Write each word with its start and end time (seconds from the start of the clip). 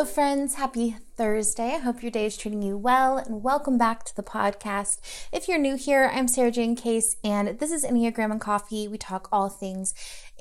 Hello, 0.00 0.10
friends. 0.10 0.54
Happy 0.54 0.96
Thursday. 1.18 1.74
I 1.74 1.76
hope 1.76 2.02
your 2.02 2.10
day 2.10 2.24
is 2.24 2.34
treating 2.34 2.62
you 2.62 2.78
well, 2.78 3.18
and 3.18 3.42
welcome 3.42 3.76
back 3.76 4.02
to 4.04 4.16
the 4.16 4.22
podcast. 4.22 4.98
If 5.30 5.46
you're 5.46 5.58
new 5.58 5.76
here, 5.76 6.10
I'm 6.10 6.26
Sarah 6.26 6.50
Jane 6.50 6.74
Case, 6.74 7.18
and 7.22 7.58
this 7.58 7.70
is 7.70 7.84
Enneagram 7.84 8.32
and 8.32 8.40
Coffee. 8.40 8.88
We 8.88 8.96
talk 8.96 9.28
all 9.30 9.50
things 9.50 9.92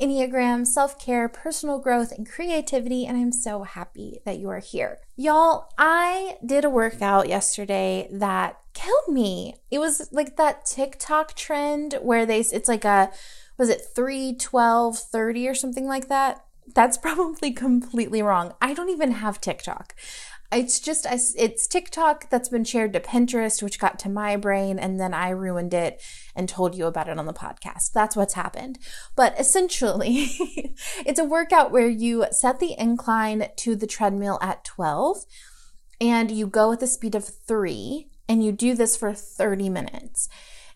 Enneagram, 0.02 0.66
self 0.66 0.98
care, 0.98 1.28
personal 1.28 1.78
growth, 1.78 2.14
and 2.14 2.26
creativity, 2.26 3.06
and 3.06 3.18
I'm 3.18 3.34
so 3.34 3.64
happy 3.64 4.22
that 4.24 4.40
you 4.40 4.48
are 4.48 4.60
here. 4.60 5.00
Y'all, 5.18 5.68
I 5.78 6.38
did 6.46 6.64
a 6.64 6.70
workout 6.70 7.28
yesterday 7.28 8.08
that 8.14 8.62
killed 8.74 9.10
me. 9.10 9.56
It 9.70 9.80
was 9.80 10.08
like 10.14 10.38
that 10.38 10.68
TikTok 10.68 11.36
trend 11.36 11.96
where 12.02 12.26
they, 12.26 12.40
it's 12.40 12.70
like 12.70 12.86
a, 12.86 13.12
was 13.58 13.68
it 13.68 13.82
3, 13.94 14.38
12, 14.38 14.98
30 14.98 15.48
or 15.50 15.54
something 15.54 15.86
like 15.86 16.08
that? 16.08 16.46
That's 16.76 16.98
probably 16.98 17.52
completely 17.52 18.22
wrong. 18.22 18.54
I 18.62 18.74
don't 18.74 18.90
even 18.90 19.12
have 19.12 19.42
TikTok. 19.42 19.96
It's 20.52 20.80
just, 20.80 21.06
it's 21.38 21.68
TikTok 21.68 22.32
that's 22.32 22.50
been 22.50 22.64
shared 22.64 22.94
to 22.94 23.00
Pinterest, 23.00 23.62
which 23.62 23.80
got 23.80 24.00
to 24.00 24.10
my 24.10 24.36
brain, 24.36 24.80
and 24.80 25.00
then 25.00 25.14
I 25.14 25.30
ruined 25.30 25.76
it 25.76 26.02
and 26.36 26.50
told 26.50 26.74
you 26.74 26.88
about 26.88 27.08
it 27.08 27.20
on 27.20 27.28
the 27.28 27.34
podcast. 27.34 27.92
That's 27.94 28.16
what's 28.16 28.34
happened. 28.34 28.80
But 29.16 29.40
essentially, 29.40 30.30
it's 31.06 31.20
a 31.20 31.24
workout 31.24 31.72
where 31.72 31.88
you 31.88 32.26
set 32.32 32.60
the 32.60 32.76
incline 32.80 33.50
to 33.58 33.76
the 33.76 33.86
treadmill 33.86 34.40
at 34.42 34.66
12 34.66 35.26
and 36.02 36.32
you 36.32 36.48
go 36.48 36.72
at 36.72 36.80
the 36.80 36.88
speed 36.88 37.14
of 37.14 37.26
three 37.26 38.08
and 38.28 38.44
you 38.44 38.52
do 38.52 38.74
this 38.74 38.96
for 38.96 39.14
30 39.14 39.70
minutes. 39.70 40.30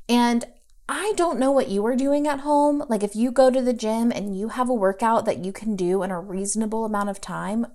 And 0.07 0.45
I 0.87 1.13
don't 1.15 1.39
know 1.39 1.51
what 1.51 1.69
you 1.69 1.85
are 1.85 1.95
doing 1.95 2.27
at 2.27 2.41
home. 2.41 2.83
Like, 2.89 3.03
if 3.03 3.15
you 3.15 3.31
go 3.31 3.49
to 3.49 3.61
the 3.61 3.73
gym 3.73 4.11
and 4.11 4.37
you 4.37 4.49
have 4.49 4.69
a 4.69 4.73
workout 4.73 5.25
that 5.25 5.43
you 5.43 5.53
can 5.53 5.75
do 5.75 6.03
in 6.03 6.11
a 6.11 6.19
reasonable 6.19 6.83
amount 6.83 7.09
of 7.09 7.21
time, 7.21 7.67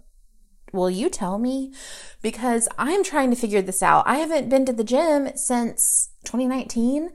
will 0.73 0.91
you 0.91 1.09
tell 1.09 1.39
me? 1.39 1.73
Because 2.21 2.69
I'm 2.77 3.03
trying 3.03 3.31
to 3.31 3.37
figure 3.37 3.63
this 3.63 3.83
out. 3.83 4.07
I 4.07 4.17
haven't 4.19 4.51
been 4.51 4.67
to 4.67 4.73
the 4.73 4.85
gym 4.85 5.31
since 5.37 6.11
2019, 6.25 7.11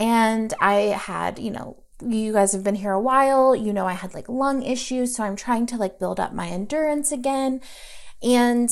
and 0.00 0.54
I 0.60 0.74
had, 0.74 1.38
you 1.38 1.50
know, 1.50 1.82
you 2.00 2.32
guys 2.32 2.52
have 2.52 2.64
been 2.64 2.76
here 2.76 2.92
a 2.92 3.00
while. 3.00 3.54
You 3.54 3.72
know, 3.72 3.86
I 3.86 3.92
had 3.92 4.14
like 4.14 4.28
lung 4.28 4.62
issues, 4.62 5.14
so 5.14 5.24
I'm 5.24 5.36
trying 5.36 5.66
to 5.66 5.76
like 5.76 5.98
build 5.98 6.18
up 6.18 6.32
my 6.32 6.48
endurance 6.48 7.12
again. 7.12 7.60
And 8.22 8.70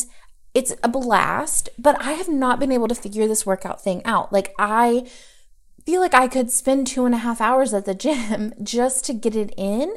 it's 0.55 0.75
a 0.83 0.89
blast, 0.89 1.69
but 1.79 2.01
I 2.01 2.12
have 2.12 2.29
not 2.29 2.59
been 2.59 2.73
able 2.73 2.89
to 2.89 2.95
figure 2.95 3.29
this 3.29 3.45
workout 3.45 3.83
thing 3.83 4.01
out. 4.07 4.33
Like, 4.33 4.55
I 4.59 5.07
feel 5.87 6.01
like 6.01 6.15
I 6.15 6.29
could 6.29 6.51
spend 6.51 6.87
two 6.87 7.06
and 7.06 7.15
a 7.15 7.19
half 7.19 7.41
hours 7.41 7.73
at 7.73 7.87
the 7.87 7.95
gym 7.95 8.53
just 8.62 9.05
to 9.06 9.15
get 9.15 9.34
it 9.34 9.55
in, 9.56 9.95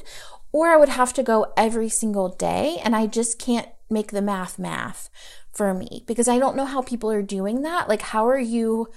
or 0.52 0.68
I 0.68 0.78
would 0.78 0.90
have 0.90 1.14
to 1.14 1.24
go 1.24 1.52
every 1.58 1.90
single 1.90 2.30
day, 2.30 2.78
and 2.84 2.96
I 2.96 3.08
just 3.08 3.40
can't 3.40 3.68
make 3.90 4.12
the 4.12 4.22
math 4.22 4.58
math 4.58 5.10
for 5.52 5.74
me 5.74 6.04
because 6.08 6.28
I 6.28 6.40
don't 6.40 6.56
know 6.56 6.66
how 6.66 6.82
people 6.82 7.12
are 7.12 7.24
doing 7.24 7.64
that. 7.64 7.90
Like, 7.90 8.02
how 8.02 8.28
are 8.28 8.40
you 8.40 8.88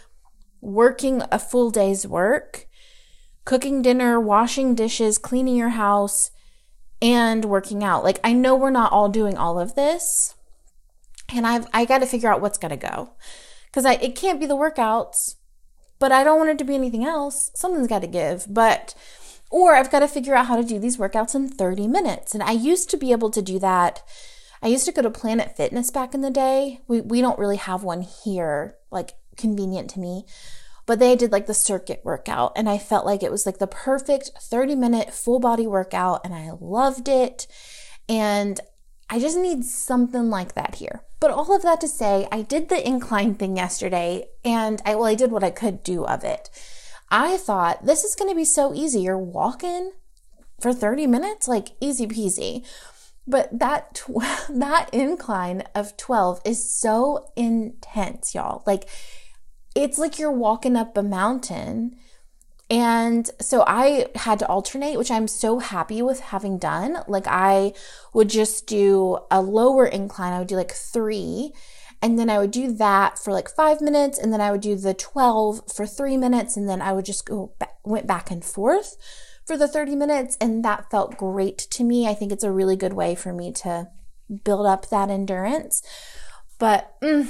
working 0.61 1.23
a 1.33 1.39
full 1.39 1.71
day's 1.71 2.07
work, 2.07 2.69
cooking 3.45 3.83
dinner, 3.83 4.21
washing 4.21 4.75
dishes, 4.75 5.19
cleaning 5.19 5.57
your 5.57 5.71
house, 5.71 6.31
and 7.01 7.47
working 7.47 7.83
out? 7.83 8.05
Like, 8.05 8.21
I 8.23 8.33
know 8.33 8.55
we're 8.55 8.71
not 8.71 8.93
all 8.93 9.09
doing 9.09 9.37
all 9.37 9.59
of 9.59 9.75
this 9.75 10.37
and 11.35 11.47
I've 11.47 11.67
I 11.73 11.85
got 11.85 11.99
to 11.99 12.07
figure 12.07 12.33
out 12.33 12.41
what's 12.41 12.59
gonna 12.59 12.77
go 12.77 13.11
because 13.67 13.85
I 13.85 13.95
it 13.95 14.15
can't 14.15 14.41
be 14.41 14.47
the 14.47 14.57
workouts, 14.57 15.37
but 16.03 16.11
I 16.11 16.25
don't 16.25 16.39
want 16.39 16.51
it 16.51 16.59
to 16.59 16.65
be 16.65 16.75
anything 16.75 17.05
else. 17.05 17.53
Something's 17.55 17.87
got 17.87 18.01
to 18.01 18.09
give, 18.09 18.53
but 18.53 18.93
or 19.51 19.77
I've 19.77 19.93
got 19.93 20.01
to 20.01 20.09
figure 20.09 20.35
out 20.35 20.47
how 20.47 20.57
to 20.57 20.65
do 20.65 20.81
these 20.81 20.97
workouts 20.97 21.37
in 21.37 21.49
30 21.49 21.87
minutes. 21.87 22.35
And 22.35 22.43
I 22.43 22.51
used 22.51 22.91
to 22.91 22.97
be 22.97 23.13
able 23.13 23.31
to 23.31 23.41
do 23.41 23.61
that. 23.61 24.03
I 24.61 24.67
used 24.67 24.85
to 24.87 24.93
go 24.93 25.03
to 25.03 25.11
Planet 25.11 25.57
Fitness 25.57 25.93
back 25.93 26.13
in 26.13 26.21
the 26.21 26.29
day. 26.29 26.81
We 26.89 27.03
we 27.03 27.21
don't 27.21 27.39
really 27.39 27.57
have 27.57 27.85
one 27.85 28.01
here, 28.03 28.79
like 28.91 29.13
convenient 29.37 29.91
to 29.91 30.01
me. 30.01 30.25
But 30.87 30.99
they 30.99 31.15
did 31.15 31.31
like 31.31 31.47
the 31.47 31.55
circuit 31.55 32.01
workout, 32.03 32.51
and 32.57 32.69
I 32.69 32.79
felt 32.79 33.07
like 33.07 33.23
it 33.23 33.31
was 33.31 33.47
like 33.47 33.59
the 33.59 33.69
perfect 33.69 34.33
30 34.41 34.75
minute 34.75 35.15
full 35.15 35.39
body 35.39 35.69
workout, 35.69 36.23
and 36.25 36.35
I 36.35 36.51
loved 36.61 37.09
it. 37.09 37.47
And 38.09 38.59
I 39.13 39.19
just 39.19 39.37
need 39.37 39.67
something 39.67 40.31
like 40.31 40.55
that 40.55 40.77
here. 40.77 41.03
But 41.21 41.33
all 41.33 41.55
of 41.55 41.61
that 41.61 41.83
to 41.83 41.89
say, 41.89 42.27
I 42.33 42.41
did 42.41 42.71
the 42.71 42.89
incline 42.89 43.35
thing 43.35 43.59
yesterday 43.59 44.25
and 44.43 44.81
I 44.87 44.95
well 44.95 45.05
I 45.05 45.15
did 45.15 45.31
what 45.31 45.45
I 45.45 45.51
could 45.51 45.83
do 45.83 46.07
of 46.07 46.25
it. 46.25 46.49
I 47.11 47.37
thought 47.37 47.85
this 47.85 48.05
is 48.05 48.15
going 48.15 48.31
to 48.31 48.35
be 48.35 48.47
so 48.47 48.73
easy. 48.73 49.03
You're 49.03 49.19
walking 49.19 49.93
for 50.63 50.73
30 50.73 51.07
minutes 51.09 51.47
like 51.47 51.73
easy 51.79 52.07
peasy. 52.07 52.67
But 53.27 53.59
that 53.59 53.97
tw- 53.97 54.25
that 54.49 54.89
incline 54.95 55.65
of 55.75 55.99
12 55.99 56.41
is 56.47 56.73
so 56.73 57.33
intense, 57.37 58.35
y'all. 58.35 58.63
Like 58.67 58.89
it's 59.77 59.99
like 59.99 60.19
you're 60.19 60.33
walking 60.33 60.75
up 60.75 60.97
a 60.97 61.03
mountain 61.03 61.97
and 62.73 63.31
so 63.39 63.65
I 63.67 64.07
had 64.15 64.39
to 64.39 64.49
alternate, 64.49 64.97
which 64.97 65.11
I'm 65.11 65.29
so 65.29 65.59
happy 65.59 66.01
with 66.01 66.21
having 66.21 66.57
done. 66.57 67.01
Like 67.07 67.27
I 67.27 67.75
would 68.15 68.31
just 68.31 68.67
do 68.67 69.19
a 69.31 69.43
lower 69.43 69.85
incline. 69.85 70.33
I 70.33 70.39
would 70.39 70.49
do 70.49 70.57
like 70.57 70.73
three. 70.73 71.53
And 72.01 72.19
then 72.19 72.31
I 72.31 72.39
would 72.39 72.51
do 72.51 72.73
that 72.73 73.19
for 73.19 73.31
like 73.31 73.51
five 73.51 73.83
minutes. 73.83 74.19
And 74.19 74.33
then 74.33 74.41
I 74.41 74.51
would 74.51 74.63
do 74.63 74.75
the 74.75 74.95
12 74.95 75.71
for 75.71 75.87
three 75.87 76.17
minutes. 76.17 76.57
And 76.57 76.67
then 76.67 76.81
I 76.81 76.95
would 76.95 77.05
just 77.05 77.27
go 77.27 77.53
back, 77.59 77.77
went 77.85 78.07
back 78.07 78.31
and 78.31 78.43
forth 78.43 78.97
for 79.47 79.59
the 79.59 79.69
30 79.69 79.95
minutes. 79.95 80.39
And 80.41 80.65
that 80.65 80.91
felt 80.91 81.19
great 81.19 81.59
to 81.59 81.85
me. 81.85 82.09
I 82.09 82.15
think 82.15 82.33
it's 82.33 82.43
a 82.43 82.51
really 82.51 82.77
good 82.77 82.95
way 82.95 83.15
for 83.15 83.35
me 83.35 83.53
to 83.53 83.89
build 84.45 84.65
up 84.65 84.89
that 84.89 85.11
endurance. 85.11 85.83
But 86.59 86.95
mm, 87.03 87.29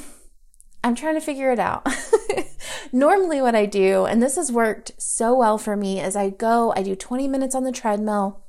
I'm 0.84 0.94
trying 0.94 1.14
to 1.14 1.20
figure 1.20 1.52
it 1.52 1.58
out. 1.58 1.86
Normally, 2.92 3.40
what 3.40 3.54
I 3.54 3.66
do, 3.66 4.04
and 4.04 4.22
this 4.22 4.36
has 4.36 4.50
worked 4.50 4.92
so 4.98 5.34
well 5.34 5.58
for 5.58 5.76
me, 5.76 6.00
is 6.00 6.16
I 6.16 6.30
go, 6.30 6.72
I 6.76 6.82
do 6.82 6.94
20 6.96 7.28
minutes 7.28 7.54
on 7.54 7.64
the 7.64 7.72
treadmill, 7.72 8.44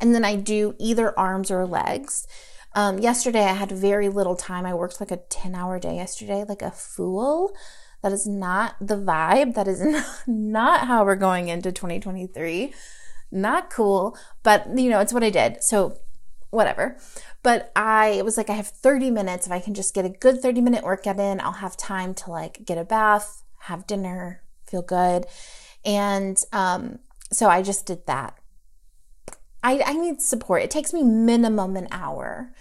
and 0.00 0.14
then 0.14 0.24
I 0.24 0.36
do 0.36 0.74
either 0.78 1.18
arms 1.18 1.50
or 1.50 1.66
legs. 1.66 2.26
Um, 2.74 2.98
yesterday, 2.98 3.44
I 3.44 3.54
had 3.54 3.70
very 3.72 4.08
little 4.08 4.36
time. 4.36 4.64
I 4.64 4.74
worked 4.74 5.00
like 5.00 5.10
a 5.10 5.16
10 5.16 5.54
hour 5.54 5.78
day 5.78 5.96
yesterday, 5.96 6.44
like 6.48 6.62
a 6.62 6.70
fool. 6.70 7.52
That 8.02 8.12
is 8.12 8.26
not 8.26 8.76
the 8.80 8.96
vibe. 8.96 9.54
That 9.54 9.68
is 9.68 9.82
not 10.26 10.86
how 10.86 11.04
we're 11.04 11.16
going 11.16 11.48
into 11.48 11.72
2023. 11.72 12.72
Not 13.30 13.70
cool, 13.70 14.16
but 14.42 14.66
you 14.78 14.88
know, 14.88 15.00
it's 15.00 15.12
what 15.12 15.24
I 15.24 15.30
did. 15.30 15.62
So, 15.62 15.98
whatever. 16.50 16.96
But 17.42 17.72
I 17.76 18.08
it 18.10 18.24
was 18.24 18.36
like, 18.36 18.50
I 18.50 18.54
have 18.54 18.68
30 18.68 19.10
minutes. 19.10 19.46
If 19.46 19.52
I 19.52 19.60
can 19.60 19.74
just 19.74 19.94
get 19.94 20.04
a 20.04 20.10
good 20.10 20.40
30 20.40 20.60
minute 20.60 20.84
workout 20.84 21.18
in, 21.18 21.40
I'll 21.40 21.52
have 21.52 21.76
time 21.76 22.14
to 22.14 22.30
like 22.30 22.64
get 22.64 22.78
a 22.78 22.84
bath, 22.84 23.42
have 23.60 23.86
dinner, 23.86 24.42
feel 24.66 24.82
good. 24.82 25.26
And 25.84 26.36
um, 26.52 26.98
so 27.30 27.48
I 27.48 27.62
just 27.62 27.86
did 27.86 28.06
that. 28.06 28.38
I, 29.62 29.82
I 29.84 29.92
need 29.94 30.22
support. 30.22 30.62
It 30.62 30.70
takes 30.70 30.92
me 30.92 31.02
minimum 31.02 31.76
an 31.76 31.88
hour 31.90 32.52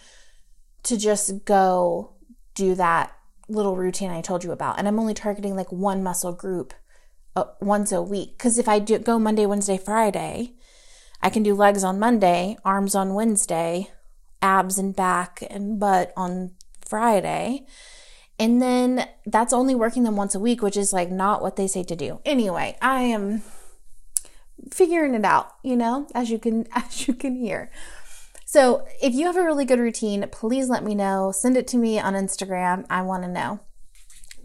to 0.83 0.97
just 0.97 1.45
go 1.45 2.13
do 2.55 2.75
that 2.75 3.13
little 3.47 3.75
routine 3.75 4.09
I 4.09 4.21
told 4.21 4.43
you 4.43 4.51
about. 4.51 4.79
And 4.79 4.87
I'm 4.87 4.99
only 4.99 5.13
targeting 5.13 5.55
like 5.55 5.71
one 5.71 6.03
muscle 6.03 6.33
group 6.33 6.73
uh, 7.35 7.45
once 7.61 7.91
a 7.91 8.01
week. 8.01 8.37
Because 8.37 8.57
if 8.57 8.67
I 8.67 8.79
do 8.79 8.97
go 8.97 9.19
Monday, 9.19 9.45
Wednesday, 9.45 9.77
Friday, 9.77 10.53
I 11.21 11.29
can 11.29 11.43
do 11.43 11.53
legs 11.53 11.83
on 11.83 11.99
Monday, 11.99 12.57
arms 12.63 12.95
on 12.95 13.13
Wednesday, 13.13 13.91
abs 14.41 14.77
and 14.77 14.95
back 14.95 15.43
and 15.49 15.79
butt 15.79 16.13
on 16.15 16.51
Friday. 16.85 17.65
And 18.39 18.61
then 18.61 19.07
that's 19.25 19.53
only 19.53 19.73
working 19.73 20.03
them 20.03 20.15
once 20.15 20.35
a 20.35 20.39
week, 20.39 20.61
which 20.61 20.77
is 20.77 20.93
like 20.93 21.09
not 21.09 21.41
what 21.41 21.55
they 21.55 21.67
say 21.67 21.83
to 21.83 21.95
do. 21.95 22.19
Anyway, 22.23 22.77
I 22.81 23.01
am 23.01 23.41
figuring 24.71 25.15
it 25.15 25.25
out, 25.25 25.53
you 25.63 25.75
know, 25.75 26.07
as 26.13 26.29
you 26.29 26.39
can 26.39 26.67
as 26.75 27.07
you 27.07 27.13
can 27.13 27.35
hear. 27.35 27.71
So, 28.45 28.87
if 29.01 29.13
you 29.13 29.25
have 29.25 29.35
a 29.35 29.43
really 29.43 29.65
good 29.65 29.79
routine, 29.79 30.25
please 30.31 30.69
let 30.69 30.83
me 30.83 30.95
know. 30.95 31.33
Send 31.33 31.57
it 31.57 31.67
to 31.67 31.77
me 31.77 31.99
on 31.99 32.13
Instagram. 32.13 32.85
I 32.89 33.01
want 33.01 33.23
to 33.23 33.29
know. 33.29 33.59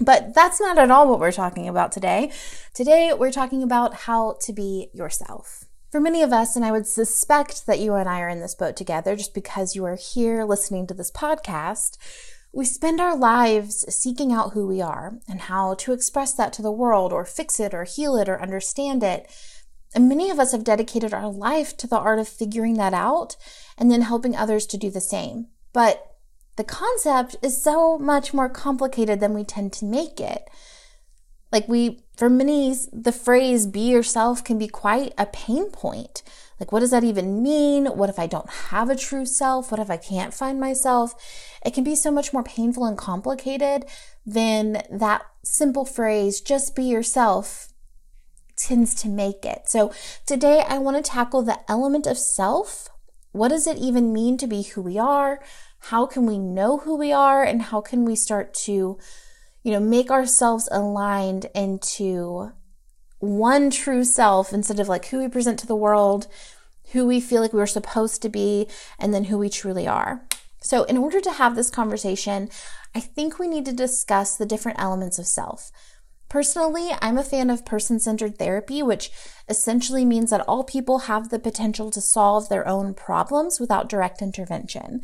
But 0.00 0.34
that's 0.34 0.60
not 0.60 0.76
at 0.78 0.90
all 0.90 1.08
what 1.08 1.20
we're 1.20 1.30
talking 1.30 1.68
about 1.68 1.92
today. 1.92 2.32
Today, 2.74 3.12
we're 3.12 3.30
talking 3.30 3.62
about 3.62 3.94
how 3.94 4.38
to 4.40 4.52
be 4.52 4.88
yourself. 4.92 5.66
For 5.92 6.00
many 6.00 6.22
of 6.22 6.32
us, 6.32 6.56
and 6.56 6.64
I 6.64 6.72
would 6.72 6.86
suspect 6.86 7.66
that 7.66 7.78
you 7.78 7.92
and 7.96 8.08
I 8.08 8.22
are 8.22 8.28
in 8.30 8.40
this 8.40 8.54
boat 8.54 8.76
together 8.76 9.14
just 9.14 9.34
because 9.34 9.76
you 9.76 9.84
are 9.84 9.96
here 9.96 10.42
listening 10.42 10.86
to 10.86 10.94
this 10.94 11.10
podcast, 11.10 11.98
we 12.50 12.64
spend 12.64 12.98
our 12.98 13.14
lives 13.14 13.84
seeking 13.94 14.32
out 14.32 14.54
who 14.54 14.66
we 14.66 14.80
are 14.80 15.18
and 15.28 15.42
how 15.42 15.74
to 15.74 15.92
express 15.92 16.32
that 16.32 16.50
to 16.54 16.62
the 16.62 16.72
world 16.72 17.12
or 17.12 17.26
fix 17.26 17.60
it 17.60 17.74
or 17.74 17.84
heal 17.84 18.16
it 18.16 18.26
or 18.26 18.40
understand 18.40 19.02
it. 19.02 19.30
And 19.94 20.08
many 20.08 20.30
of 20.30 20.38
us 20.38 20.52
have 20.52 20.64
dedicated 20.64 21.12
our 21.12 21.30
life 21.30 21.76
to 21.76 21.86
the 21.86 21.98
art 21.98 22.18
of 22.18 22.26
figuring 22.26 22.78
that 22.78 22.94
out 22.94 23.36
and 23.76 23.90
then 23.90 24.00
helping 24.00 24.34
others 24.34 24.64
to 24.68 24.78
do 24.78 24.90
the 24.90 24.98
same. 24.98 25.48
But 25.74 26.02
the 26.56 26.64
concept 26.64 27.36
is 27.42 27.62
so 27.62 27.98
much 27.98 28.32
more 28.32 28.48
complicated 28.48 29.20
than 29.20 29.34
we 29.34 29.44
tend 29.44 29.74
to 29.74 29.84
make 29.84 30.20
it. 30.20 30.48
Like 31.52 31.68
we 31.68 32.01
For 32.16 32.28
many, 32.28 32.74
the 32.92 33.12
phrase 33.12 33.66
be 33.66 33.80
yourself 33.80 34.44
can 34.44 34.58
be 34.58 34.68
quite 34.68 35.14
a 35.16 35.26
pain 35.26 35.70
point. 35.70 36.22
Like, 36.60 36.70
what 36.70 36.80
does 36.80 36.90
that 36.90 37.02
even 37.02 37.42
mean? 37.42 37.86
What 37.86 38.10
if 38.10 38.18
I 38.18 38.26
don't 38.26 38.48
have 38.48 38.90
a 38.90 38.96
true 38.96 39.26
self? 39.26 39.70
What 39.70 39.80
if 39.80 39.90
I 39.90 39.96
can't 39.96 40.34
find 40.34 40.60
myself? 40.60 41.14
It 41.64 41.74
can 41.74 41.82
be 41.82 41.96
so 41.96 42.12
much 42.12 42.32
more 42.32 42.44
painful 42.44 42.84
and 42.84 42.96
complicated 42.96 43.86
than 44.24 44.82
that 44.90 45.22
simple 45.42 45.84
phrase, 45.84 46.40
just 46.40 46.76
be 46.76 46.84
yourself, 46.84 47.72
tends 48.56 48.94
to 48.96 49.08
make 49.08 49.44
it. 49.44 49.62
So 49.66 49.92
today 50.26 50.62
I 50.68 50.78
want 50.78 51.02
to 51.02 51.10
tackle 51.10 51.42
the 51.42 51.58
element 51.68 52.06
of 52.06 52.18
self. 52.18 52.88
What 53.32 53.48
does 53.48 53.66
it 53.66 53.78
even 53.78 54.12
mean 54.12 54.36
to 54.38 54.46
be 54.46 54.62
who 54.62 54.82
we 54.82 54.98
are? 54.98 55.42
How 55.86 56.06
can 56.06 56.26
we 56.26 56.38
know 56.38 56.78
who 56.78 56.96
we 56.96 57.12
are? 57.12 57.42
And 57.42 57.62
how 57.62 57.80
can 57.80 58.04
we 58.04 58.14
start 58.14 58.54
to, 58.66 58.98
you 59.62 59.72
know, 59.72 59.80
make 59.80 60.10
ourselves 60.10 60.68
aligned 60.72 61.46
into 61.54 62.52
one 63.18 63.70
true 63.70 64.04
self 64.04 64.52
instead 64.52 64.80
of 64.80 64.88
like 64.88 65.06
who 65.06 65.18
we 65.18 65.28
present 65.28 65.58
to 65.60 65.66
the 65.66 65.76
world, 65.76 66.26
who 66.92 67.06
we 67.06 67.20
feel 67.20 67.40
like 67.40 67.52
we're 67.52 67.66
supposed 67.66 68.20
to 68.22 68.28
be, 68.28 68.66
and 68.98 69.14
then 69.14 69.24
who 69.24 69.38
we 69.38 69.48
truly 69.48 69.86
are. 69.86 70.26
So, 70.60 70.84
in 70.84 70.96
order 70.96 71.20
to 71.20 71.32
have 71.32 71.56
this 71.56 71.70
conversation, 71.70 72.48
I 72.94 73.00
think 73.00 73.38
we 73.38 73.48
need 73.48 73.64
to 73.66 73.72
discuss 73.72 74.36
the 74.36 74.46
different 74.46 74.80
elements 74.80 75.18
of 75.18 75.26
self. 75.26 75.70
Personally, 76.28 76.90
I'm 77.02 77.18
a 77.18 77.24
fan 77.24 77.50
of 77.50 77.66
person 77.66 78.00
centered 78.00 78.38
therapy, 78.38 78.82
which 78.82 79.10
essentially 79.48 80.04
means 80.04 80.30
that 80.30 80.40
all 80.48 80.64
people 80.64 81.00
have 81.00 81.28
the 81.28 81.38
potential 81.38 81.90
to 81.90 82.00
solve 82.00 82.48
their 82.48 82.66
own 82.66 82.94
problems 82.94 83.60
without 83.60 83.88
direct 83.88 84.22
intervention. 84.22 85.02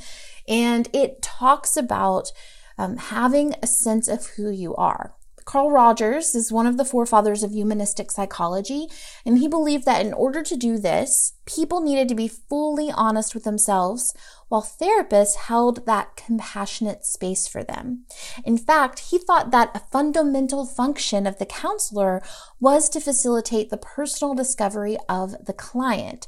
And 0.49 0.89
it 0.95 1.21
talks 1.21 1.77
about 1.77 2.33
um, 2.79 2.97
having 2.97 3.55
a 3.63 3.67
sense 3.67 4.09
of 4.09 4.27
who 4.37 4.51
you 4.51 4.75
are. 4.77 5.15
Carl 5.49 5.71
Rogers 5.71 6.35
is 6.35 6.53
one 6.53 6.67
of 6.67 6.77
the 6.77 6.85
forefathers 6.85 7.43
of 7.43 7.53
humanistic 7.53 8.11
psychology, 8.11 8.87
and 9.25 9.39
he 9.39 9.49
believed 9.49 9.87
that 9.87 10.05
in 10.05 10.13
order 10.13 10.43
to 10.43 10.59
do 10.59 10.77
this, 10.77 11.33
people 11.47 11.81
needed 11.81 12.07
to 12.11 12.15
be 12.15 12.29
fully 12.29 12.91
honest 12.93 13.35
with 13.35 13.45
themselves, 13.45 14.15
while 14.49 14.61
therapists 14.63 15.37
held 15.37 15.87
that 15.87 16.17
compassionate 16.17 17.07
space 17.07 17.49
for 17.49 17.65
them. 17.65 18.05
In 18.45 18.59
fact, 18.59 19.11
he 19.11 19.17
thought 19.17 19.51
that 19.51 19.75
a 19.75 19.81
fundamental 19.91 20.67
function 20.67 21.27
of 21.27 21.39
the 21.39 21.47
counselor 21.47 22.23
was 22.61 22.91
to 22.91 23.01
facilitate 23.01 23.71
the 23.71 23.79
personal 23.79 24.35
discovery 24.35 24.99
of 25.09 25.47
the 25.47 25.55
client 25.55 26.27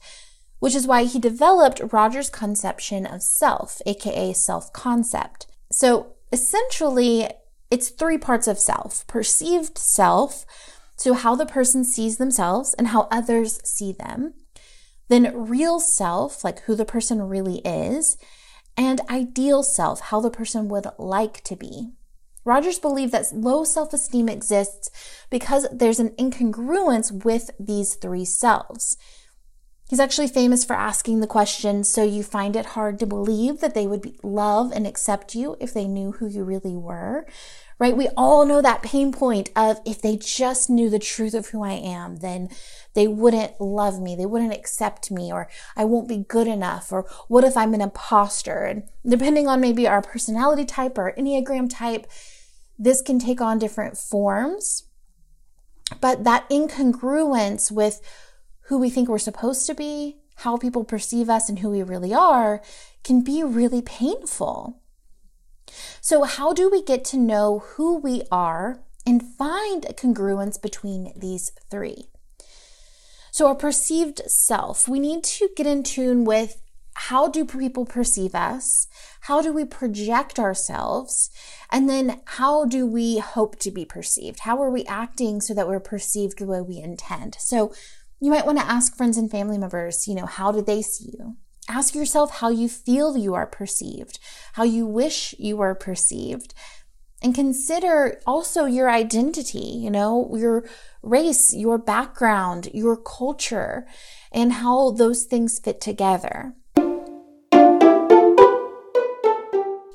which 0.60 0.74
is 0.74 0.86
why 0.86 1.04
he 1.04 1.18
developed 1.18 1.80
Rogers' 1.90 2.30
conception 2.30 3.06
of 3.06 3.22
self, 3.22 3.80
aka 3.86 4.32
self 4.34 4.72
concept. 4.72 5.46
So 5.72 6.14
essentially, 6.32 7.28
it's 7.70 7.90
three 7.90 8.18
parts 8.18 8.46
of 8.46 8.58
self 8.58 9.06
perceived 9.06 9.78
self, 9.78 10.44
so 10.96 11.14
how 11.14 11.34
the 11.34 11.46
person 11.46 11.84
sees 11.84 12.18
themselves 12.18 12.74
and 12.74 12.88
how 12.88 13.08
others 13.10 13.60
see 13.64 13.92
them. 13.92 14.34
Then 15.08 15.48
real 15.48 15.80
self, 15.80 16.44
like 16.44 16.60
who 16.60 16.74
the 16.74 16.84
person 16.84 17.22
really 17.22 17.58
is. 17.58 18.16
And 18.76 19.00
ideal 19.10 19.62
self, 19.62 20.00
how 20.00 20.20
the 20.20 20.30
person 20.30 20.68
would 20.68 20.86
like 20.98 21.42
to 21.44 21.56
be. 21.56 21.90
Rogers 22.44 22.78
believed 22.78 23.12
that 23.12 23.32
low 23.32 23.64
self 23.64 23.92
esteem 23.92 24.28
exists 24.28 24.90
because 25.28 25.66
there's 25.72 26.00
an 26.00 26.10
incongruence 26.10 27.24
with 27.24 27.50
these 27.58 27.94
three 27.96 28.24
selves. 28.24 28.96
He's 29.90 29.98
actually 29.98 30.28
famous 30.28 30.64
for 30.64 30.74
asking 30.74 31.18
the 31.18 31.26
question, 31.26 31.82
so 31.82 32.04
you 32.04 32.22
find 32.22 32.54
it 32.54 32.64
hard 32.64 33.00
to 33.00 33.06
believe 33.06 33.58
that 33.58 33.74
they 33.74 33.88
would 33.88 34.18
love 34.22 34.70
and 34.70 34.86
accept 34.86 35.34
you 35.34 35.56
if 35.58 35.74
they 35.74 35.88
knew 35.88 36.12
who 36.12 36.28
you 36.28 36.44
really 36.44 36.76
were, 36.76 37.26
right? 37.80 37.96
We 37.96 38.06
all 38.16 38.46
know 38.46 38.62
that 38.62 38.84
pain 38.84 39.10
point 39.10 39.50
of 39.56 39.80
if 39.84 40.00
they 40.00 40.16
just 40.16 40.70
knew 40.70 40.90
the 40.90 41.00
truth 41.00 41.34
of 41.34 41.48
who 41.48 41.64
I 41.64 41.72
am, 41.72 42.18
then 42.18 42.50
they 42.94 43.08
wouldn't 43.08 43.60
love 43.60 44.00
me, 44.00 44.14
they 44.14 44.26
wouldn't 44.26 44.54
accept 44.54 45.10
me, 45.10 45.32
or 45.32 45.48
I 45.76 45.86
won't 45.86 46.06
be 46.06 46.18
good 46.18 46.46
enough, 46.46 46.92
or 46.92 47.10
what 47.26 47.42
if 47.42 47.56
I'm 47.56 47.74
an 47.74 47.80
imposter? 47.80 48.62
And 48.62 48.84
depending 49.04 49.48
on 49.48 49.60
maybe 49.60 49.88
our 49.88 50.02
personality 50.02 50.66
type 50.66 50.98
or 50.98 51.12
Enneagram 51.18 51.68
type, 51.68 52.06
this 52.78 53.02
can 53.02 53.18
take 53.18 53.40
on 53.40 53.58
different 53.58 53.98
forms. 53.98 54.84
But 56.00 56.22
that 56.22 56.48
incongruence 56.48 57.72
with 57.72 58.00
who 58.70 58.78
we 58.78 58.88
think 58.88 59.08
we're 59.08 59.18
supposed 59.18 59.66
to 59.66 59.74
be, 59.74 60.16
how 60.36 60.56
people 60.56 60.84
perceive 60.84 61.28
us, 61.28 61.48
and 61.48 61.58
who 61.58 61.70
we 61.70 61.82
really 61.82 62.14
are 62.14 62.62
can 63.02 63.20
be 63.20 63.42
really 63.42 63.82
painful. 63.82 64.80
So, 66.00 66.22
how 66.22 66.52
do 66.52 66.70
we 66.70 66.80
get 66.80 67.04
to 67.06 67.16
know 67.16 67.64
who 67.74 67.98
we 67.98 68.22
are 68.30 68.84
and 69.04 69.24
find 69.36 69.84
a 69.84 69.92
congruence 69.92 70.62
between 70.62 71.12
these 71.16 71.50
three? 71.68 72.10
So, 73.32 73.48
our 73.48 73.56
perceived 73.56 74.20
self, 74.30 74.86
we 74.86 75.00
need 75.00 75.24
to 75.24 75.48
get 75.56 75.66
in 75.66 75.82
tune 75.82 76.24
with 76.24 76.62
how 76.94 77.28
do 77.28 77.44
people 77.44 77.86
perceive 77.86 78.36
us? 78.36 78.86
How 79.22 79.42
do 79.42 79.52
we 79.52 79.64
project 79.64 80.38
ourselves? 80.38 81.30
And 81.72 81.88
then 81.88 82.20
how 82.24 82.66
do 82.66 82.86
we 82.86 83.18
hope 83.18 83.58
to 83.60 83.70
be 83.72 83.84
perceived? 83.84 84.40
How 84.40 84.62
are 84.62 84.70
we 84.70 84.84
acting 84.84 85.40
so 85.40 85.54
that 85.54 85.66
we're 85.66 85.80
perceived 85.80 86.38
the 86.38 86.46
way 86.46 86.60
we 86.60 86.78
intend? 86.78 87.36
So, 87.40 87.72
you 88.20 88.30
might 88.30 88.44
want 88.44 88.58
to 88.58 88.66
ask 88.66 88.94
friends 88.94 89.16
and 89.16 89.30
family 89.30 89.56
members, 89.56 90.06
you 90.06 90.14
know, 90.14 90.26
how 90.26 90.52
do 90.52 90.60
they 90.60 90.82
see 90.82 91.14
you? 91.18 91.36
Ask 91.68 91.94
yourself 91.94 92.30
how 92.30 92.50
you 92.50 92.68
feel 92.68 93.16
you 93.16 93.34
are 93.34 93.46
perceived, 93.46 94.18
how 94.54 94.64
you 94.64 94.86
wish 94.86 95.34
you 95.38 95.56
were 95.56 95.74
perceived. 95.74 96.52
And 97.22 97.34
consider 97.34 98.20
also 98.26 98.64
your 98.64 98.90
identity, 98.90 99.58
you 99.58 99.90
know, 99.90 100.34
your 100.36 100.64
race, 101.02 101.54
your 101.54 101.78
background, 101.78 102.70
your 102.72 102.96
culture, 102.96 103.86
and 104.32 104.54
how 104.54 104.90
those 104.90 105.24
things 105.24 105.58
fit 105.58 105.80
together. 105.80 106.54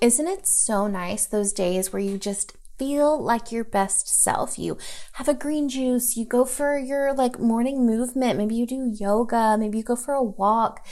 Isn't 0.02 0.28
it 0.28 0.46
so 0.46 0.88
nice 0.88 1.26
those 1.26 1.52
days 1.52 1.92
where 1.92 2.02
you 2.02 2.18
just 2.18 2.56
feel 2.78 3.22
like 3.22 3.52
your 3.52 3.64
best 3.64 4.08
self. 4.08 4.58
You 4.60 4.78
have 5.14 5.28
a 5.28 5.34
green 5.34 5.70
juice, 5.70 6.16
you 6.16 6.26
go 6.26 6.46
for 6.46 6.78
your 6.78 7.14
like 7.14 7.40
morning 7.40 7.86
movement, 7.86 8.38
maybe 8.38 8.56
you 8.56 8.66
do 8.66 8.94
yoga, 9.00 9.58
maybe 9.58 9.80
you 9.80 9.84
go 9.84 9.96
for 9.96 10.14
a 10.14 10.24
walk, 10.24 10.86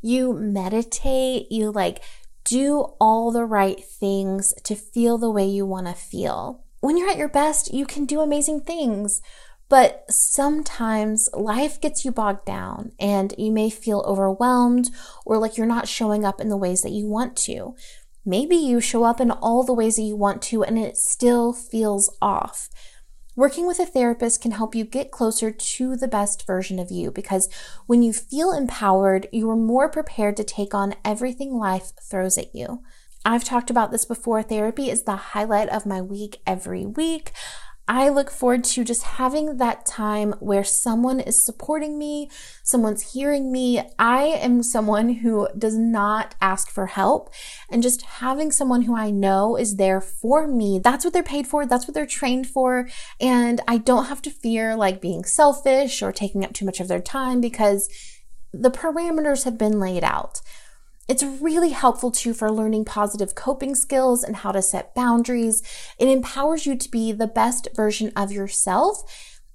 you 0.00 0.32
meditate, 0.32 1.50
you 1.50 1.70
like 1.70 2.02
do 2.44 2.94
all 3.00 3.30
the 3.30 3.44
right 3.44 3.82
things 3.84 4.52
to 4.64 4.74
feel 4.74 5.18
the 5.18 5.30
way 5.30 5.46
you 5.46 5.66
want 5.66 5.86
to 5.86 5.94
feel. 5.94 6.64
When 6.80 6.96
you're 6.96 7.10
at 7.10 7.18
your 7.18 7.28
best, 7.28 7.72
you 7.72 7.86
can 7.86 8.06
do 8.06 8.20
amazing 8.20 8.62
things. 8.62 9.20
But 9.70 10.04
sometimes 10.10 11.28
life 11.32 11.80
gets 11.80 12.04
you 12.04 12.10
bogged 12.10 12.44
down 12.44 12.90
and 12.98 13.32
you 13.38 13.52
may 13.52 13.70
feel 13.70 14.02
overwhelmed 14.04 14.90
or 15.24 15.38
like 15.38 15.56
you're 15.56 15.64
not 15.64 15.86
showing 15.86 16.24
up 16.24 16.40
in 16.40 16.48
the 16.48 16.56
ways 16.56 16.82
that 16.82 16.90
you 16.90 17.06
want 17.06 17.36
to. 17.44 17.76
Maybe 18.24 18.56
you 18.56 18.80
show 18.80 19.04
up 19.04 19.20
in 19.20 19.30
all 19.30 19.64
the 19.64 19.74
ways 19.74 19.96
that 19.96 20.02
you 20.02 20.16
want 20.16 20.42
to 20.42 20.62
and 20.62 20.78
it 20.78 20.96
still 20.96 21.52
feels 21.52 22.14
off. 22.20 22.68
Working 23.36 23.66
with 23.66 23.78
a 23.78 23.86
therapist 23.86 24.42
can 24.42 24.50
help 24.50 24.74
you 24.74 24.84
get 24.84 25.10
closer 25.10 25.50
to 25.50 25.96
the 25.96 26.08
best 26.08 26.46
version 26.46 26.78
of 26.78 26.90
you 26.90 27.10
because 27.10 27.48
when 27.86 28.02
you 28.02 28.12
feel 28.12 28.52
empowered, 28.52 29.28
you 29.32 29.48
are 29.50 29.56
more 29.56 29.88
prepared 29.88 30.36
to 30.36 30.44
take 30.44 30.74
on 30.74 30.94
everything 31.04 31.54
life 31.54 31.92
throws 32.02 32.36
at 32.36 32.54
you. 32.54 32.82
I've 33.24 33.44
talked 33.44 33.70
about 33.70 33.92
this 33.92 34.04
before. 34.04 34.42
Therapy 34.42 34.90
is 34.90 35.02
the 35.02 35.16
highlight 35.16 35.68
of 35.68 35.86
my 35.86 36.00
week 36.00 36.40
every 36.46 36.86
week. 36.86 37.32
I 37.88 38.08
look 38.08 38.30
forward 38.30 38.62
to 38.64 38.84
just 38.84 39.02
having 39.02 39.56
that 39.56 39.84
time 39.84 40.34
where 40.38 40.62
someone 40.62 41.18
is 41.18 41.44
supporting 41.44 41.98
me, 41.98 42.30
someone's 42.62 43.12
hearing 43.12 43.50
me. 43.50 43.82
I 43.98 44.22
am 44.22 44.62
someone 44.62 45.08
who 45.14 45.48
does 45.58 45.76
not 45.76 46.36
ask 46.40 46.70
for 46.70 46.86
help, 46.86 47.30
and 47.68 47.82
just 47.82 48.02
having 48.02 48.52
someone 48.52 48.82
who 48.82 48.96
I 48.96 49.10
know 49.10 49.56
is 49.56 49.76
there 49.76 50.00
for 50.00 50.46
me. 50.46 50.78
That's 50.78 51.04
what 51.04 51.12
they're 51.12 51.22
paid 51.24 51.48
for, 51.48 51.66
that's 51.66 51.88
what 51.88 51.94
they're 51.94 52.06
trained 52.06 52.46
for. 52.46 52.88
And 53.20 53.60
I 53.66 53.78
don't 53.78 54.06
have 54.06 54.22
to 54.22 54.30
fear 54.30 54.76
like 54.76 55.00
being 55.00 55.24
selfish 55.24 56.00
or 56.00 56.12
taking 56.12 56.44
up 56.44 56.52
too 56.52 56.64
much 56.64 56.78
of 56.78 56.86
their 56.86 57.00
time 57.00 57.40
because 57.40 57.88
the 58.52 58.70
parameters 58.70 59.44
have 59.44 59.58
been 59.58 59.80
laid 59.80 60.04
out. 60.04 60.40
It's 61.10 61.24
really 61.24 61.70
helpful 61.70 62.12
too 62.12 62.32
for 62.32 62.52
learning 62.52 62.84
positive 62.84 63.34
coping 63.34 63.74
skills 63.74 64.22
and 64.22 64.36
how 64.36 64.52
to 64.52 64.62
set 64.62 64.94
boundaries. 64.94 65.60
It 65.98 66.06
empowers 66.06 66.66
you 66.66 66.76
to 66.76 66.88
be 66.88 67.10
the 67.10 67.26
best 67.26 67.66
version 67.74 68.12
of 68.14 68.30
yourself 68.30 69.02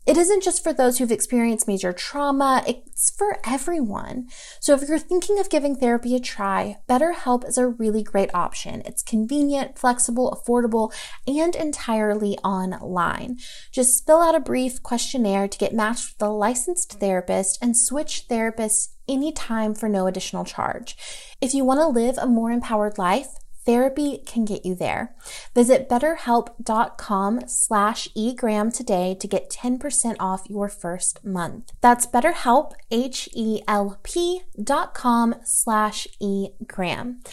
it 0.06 0.18
isn't 0.18 0.44
just 0.44 0.64
for 0.64 0.72
those 0.72 0.98
who've 0.98 1.12
experienced 1.12 1.68
major 1.68 1.92
trauma, 1.92 2.64
it's 2.68 3.10
for 3.10 3.40
everyone. 3.46 4.28
So 4.60 4.74
if 4.74 4.88
you're 4.88 5.00
thinking 5.00 5.40
of 5.40 5.50
giving 5.50 5.76
therapy 5.76 6.16
a 6.16 6.20
try, 6.20 6.78
BetterHelp 6.88 7.48
is 7.48 7.58
a 7.58 7.68
really 7.68 8.04
great 8.04 8.30
option. 8.34 8.84
It's 8.86 9.02
convenient, 9.02 9.80
flexible, 9.80 10.32
affordable, 10.32 10.94
and 11.28 11.56
entirely 11.56 12.38
online. 12.40 13.38
Just 13.72 14.06
fill 14.06 14.22
out 14.22 14.36
a 14.36 14.40
brief 14.40 14.84
questionnaire 14.84 15.48
to 15.48 15.58
get 15.58 15.74
matched 15.74 16.14
with 16.14 16.28
a 16.28 16.32
licensed 16.32 17.00
therapist 17.00 17.58
and 17.62 17.76
switch 17.76 18.28
therapists 18.30 18.90
anytime 19.08 19.74
for 19.74 19.90
no 19.90 20.08
additional 20.08 20.46
charge. 20.46 20.96
If 21.42 21.54
you 21.54 21.64
want 21.66 21.80
to 21.80 21.88
live 21.88 22.18
a 22.18 22.28
more 22.28 22.52
empowered 22.52 22.98
life, 22.98 23.30
Therapy 23.66 24.22
can 24.26 24.46
get 24.46 24.66
you 24.66 24.76
there. 24.76 25.16
Visit 25.56 25.90
betterhelp.com 25.90 27.42
slash 27.48 28.08
egram 28.16 28.72
today 28.72 29.16
to 29.20 29.28
get 29.28 29.50
10% 29.50 30.16
off 30.20 30.44
your 30.48 30.70
first 30.70 31.26
month. 31.26 31.74
That's 31.82 32.06
betterhelp, 32.06 32.74
H-E-L-P 32.92 34.42
dot 34.64 34.94
com 34.94 35.36
slash 35.44 36.08
egram. 36.22 37.24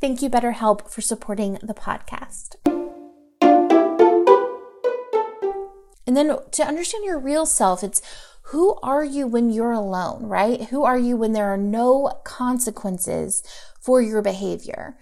Thank 0.00 0.22
you, 0.22 0.30
BetterHelp, 0.30 0.90
for 0.90 1.00
supporting 1.00 1.58
the 1.62 1.74
podcast. 1.74 2.56
And 6.06 6.16
then 6.16 6.36
to 6.50 6.64
understand 6.64 7.04
your 7.04 7.18
real 7.18 7.46
self, 7.46 7.84
it's 7.84 8.02
who 8.46 8.74
are 8.82 9.04
you 9.04 9.26
when 9.26 9.50
you're 9.50 9.72
alone, 9.72 10.24
right? 10.24 10.64
Who 10.64 10.84
are 10.84 10.98
you 10.98 11.16
when 11.16 11.32
there 11.32 11.52
are 11.52 11.56
no 11.56 12.20
consequences 12.24 13.42
for 13.80 14.02
your 14.02 14.20
behavior? 14.20 14.98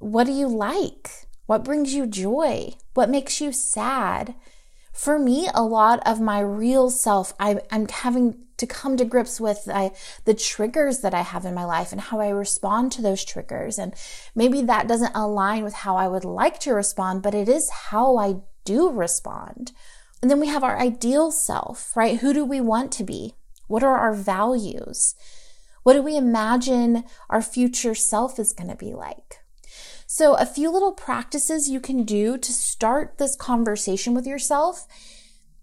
What 0.00 0.24
do 0.24 0.32
you 0.32 0.48
like? 0.48 1.10
What 1.44 1.62
brings 1.62 1.92
you 1.92 2.06
joy? 2.06 2.72
What 2.94 3.10
makes 3.10 3.38
you 3.38 3.52
sad? 3.52 4.34
For 4.92 5.18
me, 5.18 5.46
a 5.54 5.62
lot 5.62 6.00
of 6.06 6.22
my 6.22 6.40
real 6.40 6.88
self, 6.88 7.34
I, 7.38 7.60
am 7.70 7.86
having 7.86 8.38
to 8.56 8.66
come 8.66 8.96
to 8.96 9.04
grips 9.04 9.38
with 9.38 9.68
I, 9.70 9.92
the 10.24 10.32
triggers 10.32 11.00
that 11.00 11.12
I 11.12 11.20
have 11.20 11.44
in 11.44 11.54
my 11.54 11.64
life 11.64 11.92
and 11.92 12.00
how 12.00 12.18
I 12.18 12.30
respond 12.30 12.92
to 12.92 13.02
those 13.02 13.22
triggers. 13.26 13.78
And 13.78 13.94
maybe 14.34 14.62
that 14.62 14.88
doesn't 14.88 15.14
align 15.14 15.64
with 15.64 15.74
how 15.74 15.96
I 15.96 16.08
would 16.08 16.24
like 16.24 16.58
to 16.60 16.72
respond, 16.72 17.22
but 17.22 17.34
it 17.34 17.48
is 17.48 17.68
how 17.68 18.16
I 18.16 18.36
do 18.64 18.90
respond. 18.90 19.72
And 20.22 20.30
then 20.30 20.40
we 20.40 20.46
have 20.46 20.64
our 20.64 20.78
ideal 20.78 21.30
self, 21.30 21.94
right? 21.94 22.20
Who 22.20 22.32
do 22.32 22.42
we 22.42 22.62
want 22.62 22.90
to 22.92 23.04
be? 23.04 23.34
What 23.66 23.82
are 23.82 23.98
our 23.98 24.14
values? 24.14 25.14
What 25.82 25.92
do 25.92 26.00
we 26.00 26.16
imagine 26.16 27.04
our 27.28 27.42
future 27.42 27.94
self 27.94 28.38
is 28.38 28.54
going 28.54 28.70
to 28.70 28.76
be 28.76 28.94
like? 28.94 29.39
So, 30.12 30.34
a 30.34 30.44
few 30.44 30.72
little 30.72 30.90
practices 30.90 31.70
you 31.70 31.78
can 31.78 32.02
do 32.02 32.36
to 32.36 32.52
start 32.52 33.18
this 33.18 33.36
conversation 33.36 34.12
with 34.12 34.26
yourself. 34.26 34.88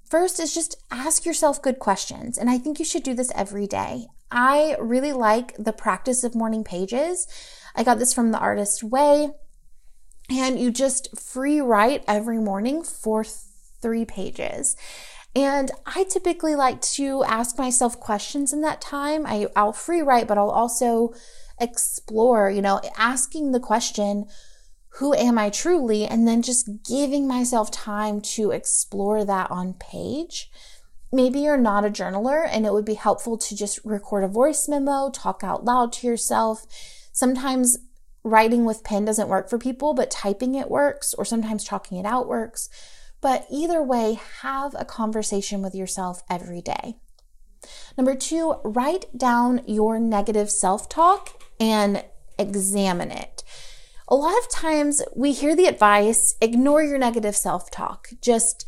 First 0.10 0.40
is 0.40 0.54
just 0.54 0.78
ask 0.90 1.26
yourself 1.26 1.62
good 1.62 1.80
questions. 1.80 2.38
And 2.38 2.50
I 2.50 2.58
think 2.58 2.80
you 2.80 2.86
should 2.86 3.04
do 3.04 3.14
this 3.14 3.30
every 3.36 3.68
day. 3.68 4.06
I 4.32 4.78
really 4.80 5.12
like 5.12 5.54
the 5.58 5.74
practice 5.74 6.24
of 6.24 6.34
morning 6.34 6.64
pages. 6.64 7.28
I 7.76 7.84
got 7.84 8.00
this 8.00 8.14
from 8.14 8.32
the 8.32 8.40
artist 8.40 8.84
way. 8.84 9.32
And 10.30 10.58
you 10.58 10.72
just 10.72 11.20
free 11.20 11.60
write 11.60 12.06
every 12.08 12.38
morning 12.38 12.84
for 12.84 13.26
three 13.26 14.06
pages. 14.06 14.78
And 15.36 15.72
I 15.86 16.06
typically 16.06 16.56
like 16.56 16.82
to 16.94 17.22
ask 17.26 17.58
myself 17.58 18.00
questions 18.00 18.54
in 18.54 18.62
that 18.62 18.80
time. 18.80 19.26
I, 19.26 19.48
I'll 19.58 19.74
free 19.74 20.02
write, 20.02 20.30
but 20.30 20.38
I'll 20.38 20.50
also 20.50 21.14
explore, 21.60 22.50
you 22.50 22.62
know, 22.62 22.82
asking 22.98 23.52
the 23.52 23.60
question, 23.60 24.26
who 24.98 25.14
am 25.14 25.38
I 25.38 25.50
truly? 25.50 26.06
And 26.06 26.28
then 26.28 26.42
just 26.42 26.70
giving 26.84 27.28
myself 27.28 27.70
time 27.70 28.22
to 28.22 28.52
explore 28.52 29.24
that 29.26 29.52
on 29.52 29.74
page. 29.74 30.50
Maybe 31.12 31.40
you're 31.40 31.58
not 31.58 31.86
a 31.86 31.90
journaler 31.90 32.48
and 32.50 32.66
it 32.66 32.74
would 32.74 32.86
be 32.86 32.96
helpful 32.96 33.38
to 33.38 33.56
just 33.56 33.80
record 33.86 34.24
a 34.24 34.28
voice 34.28 34.68
memo, 34.68 35.10
talk 35.10 35.42
out 35.44 35.64
loud 35.64 35.94
to 35.94 36.08
yourself. 36.08 36.66
Sometimes 37.14 37.78
writing 38.24 38.66
with 38.66 38.84
pen 38.84 39.06
doesn't 39.06 39.30
work 39.30 39.50
for 39.50 39.58
people, 39.58 39.94
but 39.94 40.12
typing 40.12 40.56
it 40.56 40.70
works, 40.70 41.14
or 41.14 41.24
sometimes 41.24 41.64
talking 41.64 41.98
it 41.98 42.06
out 42.06 42.28
works. 42.28 42.70
But 43.22 43.48
either 43.52 43.82
way, 43.82 44.20
have 44.42 44.76
a 44.78 44.86
conversation 44.86 45.62
with 45.62 45.74
yourself 45.74 46.22
every 46.30 46.62
day. 46.62 46.98
Number 47.98 48.16
two, 48.16 48.56
write 48.64 49.18
down 49.18 49.62
your 49.66 50.00
negative 50.00 50.52
self 50.52 50.90
talk 50.90 51.42
and 51.60 52.04
examine 52.38 53.12
it. 53.12 53.44
A 54.08 54.16
lot 54.16 54.38
of 54.38 54.50
times 54.50 55.02
we 55.16 55.34
hear 55.34 55.56
the 55.56 55.66
advice 55.66 56.36
ignore 56.40 56.84
your 56.84 56.98
negative 56.98 57.36
self 57.36 57.70
talk. 57.70 58.10
Just 58.22 58.66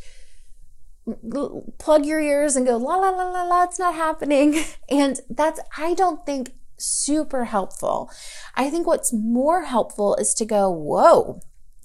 plug 1.78 2.04
your 2.04 2.20
ears 2.20 2.56
and 2.56 2.66
go, 2.66 2.76
la, 2.76 2.96
la, 2.96 3.10
la, 3.10 3.30
la, 3.30 3.42
la, 3.44 3.64
it's 3.64 3.78
not 3.78 3.94
happening. 3.94 4.62
And 4.90 5.20
that's, 5.30 5.60
I 5.76 5.94
don't 5.94 6.26
think, 6.26 6.52
super 6.76 7.44
helpful. 7.44 8.10
I 8.54 8.70
think 8.70 8.86
what's 8.86 9.12
more 9.12 9.64
helpful 9.64 10.14
is 10.16 10.34
to 10.34 10.44
go, 10.44 10.70
whoa, 10.70 11.40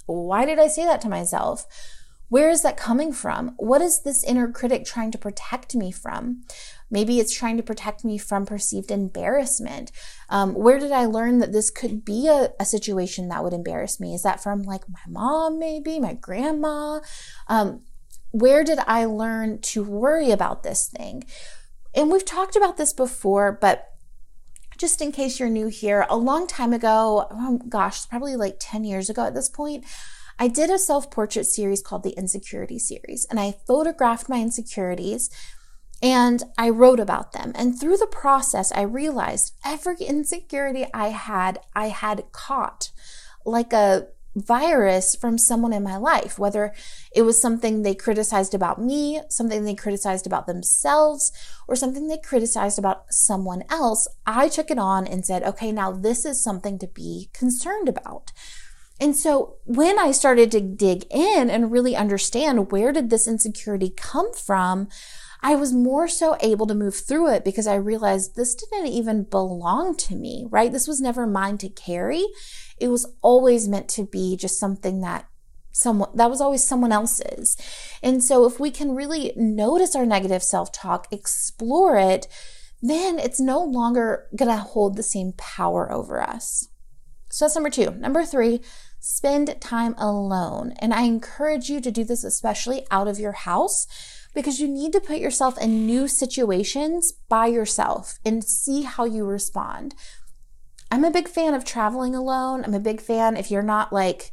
why 0.05 0.45
did 0.45 0.59
I 0.59 0.67
say 0.67 0.85
that 0.85 1.01
to 1.01 1.09
myself? 1.09 1.65
Where 2.29 2.49
is 2.49 2.63
that 2.63 2.77
coming 2.77 3.13
from? 3.13 3.53
What 3.57 3.81
is 3.81 4.01
this 4.01 4.23
inner 4.23 4.51
critic 4.51 4.85
trying 4.85 5.11
to 5.11 5.17
protect 5.17 5.75
me 5.75 5.91
from? 5.91 6.43
Maybe 6.95 7.19
it's 7.19 7.37
trying 7.37 7.57
to 7.57 7.63
protect 7.63 8.05
me 8.05 8.17
from 8.17 8.45
perceived 8.45 8.89
embarrassment. 8.89 9.91
Um, 10.29 10.53
where 10.53 10.79
did 10.79 10.93
I 10.93 11.07
learn 11.07 11.39
that 11.39 11.51
this 11.51 11.69
could 11.69 12.05
be 12.05 12.29
a, 12.29 12.53
a, 12.57 12.63
situation 12.63 13.27
that 13.27 13.43
would 13.43 13.51
embarrass 13.51 13.99
me? 13.99 14.13
Is 14.13 14.23
that 14.23 14.41
from 14.41 14.63
like 14.63 14.87
my 14.87 15.01
mom, 15.05 15.59
maybe 15.59 15.99
my 15.99 16.13
grandma? 16.13 17.01
Um, 17.49 17.81
where 18.31 18.63
did 18.63 18.79
I 18.87 19.03
learn 19.03 19.59
to 19.73 19.83
worry 19.83 20.31
about 20.31 20.63
this 20.63 20.87
thing? 20.87 21.25
And 21.93 22.09
we've 22.09 22.23
talked 22.23 22.55
about 22.55 22.77
this 22.77 22.93
before, 22.93 23.51
but 23.51 23.91
just 24.77 25.01
in 25.01 25.11
case 25.11 25.37
you're 25.37 25.49
new 25.49 25.67
here, 25.67 26.05
a 26.09 26.15
long 26.15 26.47
time 26.47 26.71
ago, 26.71 27.27
oh 27.29 27.59
gosh, 27.67 28.07
probably 28.07 28.37
like 28.37 28.55
10 28.61 28.85
years 28.85 29.09
ago 29.09 29.25
at 29.25 29.35
this 29.35 29.49
point, 29.49 29.83
I 30.39 30.47
did 30.47 30.69
a 30.69 30.79
self 30.79 31.11
portrait 31.11 31.45
series 31.45 31.81
called 31.81 32.03
the 32.03 32.11
Insecurity 32.11 32.79
Series, 32.79 33.25
and 33.29 33.37
I 33.37 33.55
photographed 33.67 34.29
my 34.29 34.39
insecurities 34.39 35.29
and 36.01 36.43
I 36.57 36.69
wrote 36.69 36.99
about 36.99 37.31
them. 37.31 37.51
And 37.55 37.79
through 37.79 37.97
the 37.97 38.07
process, 38.07 38.71
I 38.71 38.81
realized 38.81 39.53
every 39.63 39.97
insecurity 39.97 40.85
I 40.93 41.09
had, 41.09 41.59
I 41.73 41.87
had 41.87 42.31
caught 42.31 42.91
like 43.45 43.73
a 43.73 44.07
virus 44.35 45.15
from 45.15 45.37
someone 45.37 45.71
in 45.71 45.83
my 45.83 45.95
life, 45.95 46.37
whether 46.37 46.73
it 47.15 47.21
was 47.21 47.41
something 47.41 47.81
they 47.81 47.95
criticized 47.95 48.53
about 48.53 48.81
me, 48.81 49.21
something 49.29 49.63
they 49.63 49.75
criticized 49.75 50.27
about 50.27 50.45
themselves, 50.45 51.31
or 51.67 51.75
something 51.75 52.07
they 52.07 52.17
criticized 52.17 52.77
about 52.77 53.05
someone 53.13 53.63
else. 53.69 54.07
I 54.25 54.49
took 54.49 54.69
it 54.69 54.77
on 54.77 55.07
and 55.07 55.25
said, 55.25 55.43
okay, 55.43 55.71
now 55.71 55.91
this 55.91 56.25
is 56.25 56.43
something 56.43 56.77
to 56.79 56.87
be 56.87 57.29
concerned 57.33 57.87
about. 57.87 58.33
And 58.99 59.15
so 59.15 59.55
when 59.65 59.99
I 59.99 60.11
started 60.11 60.51
to 60.51 60.61
dig 60.61 61.05
in 61.09 61.49
and 61.49 61.71
really 61.71 61.95
understand 61.95 62.71
where 62.71 62.91
did 62.91 63.09
this 63.09 63.27
insecurity 63.27 63.89
come 63.89 64.33
from, 64.33 64.87
I 65.41 65.55
was 65.55 65.73
more 65.73 66.07
so 66.07 66.37
able 66.41 66.67
to 66.67 66.75
move 66.75 66.95
through 66.95 67.29
it 67.31 67.43
because 67.43 67.67
I 67.67 67.75
realized 67.75 68.35
this 68.35 68.55
didn't 68.55 68.87
even 68.87 69.23
belong 69.23 69.95
to 69.97 70.15
me, 70.15 70.45
right? 70.49 70.71
This 70.71 70.87
was 70.87 71.01
never 71.01 71.27
mine 71.27 71.57
to 71.59 71.69
carry. 71.69 72.25
It 72.77 72.87
was 72.89 73.05
always 73.21 73.67
meant 73.67 73.89
to 73.89 74.05
be 74.05 74.35
just 74.37 74.59
something 74.59 75.01
that 75.01 75.27
someone 75.71 76.09
that 76.15 76.29
was 76.29 76.41
always 76.41 76.63
someone 76.63 76.91
else's. 76.91 77.57
And 78.01 78.23
so 78.23 78.45
if 78.45 78.59
we 78.59 78.71
can 78.71 78.95
really 78.95 79.33
notice 79.35 79.95
our 79.95 80.05
negative 80.05 80.41
self-talk, 80.41 81.07
explore 81.11 81.97
it, 81.97 82.27
then 82.81 83.19
it's 83.19 83.39
no 83.39 83.61
longer 83.61 84.27
going 84.35 84.51
to 84.51 84.57
hold 84.57 84.95
the 84.95 85.03
same 85.03 85.33
power 85.37 85.91
over 85.91 86.21
us. 86.21 86.67
So 87.29 87.45
that's 87.45 87.55
number 87.55 87.69
two. 87.69 87.91
Number 87.91 88.23
three, 88.23 88.61
spend 88.99 89.59
time 89.59 89.95
alone. 89.97 90.73
And 90.79 90.93
I 90.93 91.03
encourage 91.03 91.69
you 91.69 91.81
to 91.81 91.91
do 91.91 92.03
this, 92.03 92.23
especially 92.23 92.85
out 92.89 93.07
of 93.07 93.19
your 93.19 93.33
house, 93.33 93.87
because 94.35 94.59
you 94.59 94.67
need 94.67 94.93
to 94.93 94.99
put 94.99 95.17
yourself 95.17 95.57
in 95.57 95.85
new 95.85 96.07
situations 96.07 97.13
by 97.29 97.47
yourself 97.47 98.19
and 98.23 98.43
see 98.43 98.83
how 98.83 99.05
you 99.05 99.25
respond. 99.25 99.95
I'm 100.91 101.03
a 101.03 101.11
big 101.11 101.27
fan 101.27 101.53
of 101.53 101.65
traveling 101.65 102.13
alone. 102.13 102.63
I'm 102.63 102.75
a 102.75 102.79
big 102.79 103.01
fan 103.01 103.37
if 103.37 103.49
you're 103.49 103.63
not 103.63 103.91
like 103.91 104.31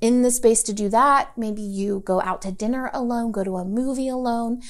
in 0.00 0.22
the 0.22 0.30
space 0.30 0.62
to 0.64 0.72
do 0.72 0.88
that, 0.88 1.36
maybe 1.36 1.62
you 1.62 2.02
go 2.04 2.20
out 2.22 2.42
to 2.42 2.50
dinner 2.50 2.90
alone, 2.92 3.30
go 3.30 3.44
to 3.44 3.58
a 3.58 3.64
movie 3.64 4.08
alone. 4.08 4.62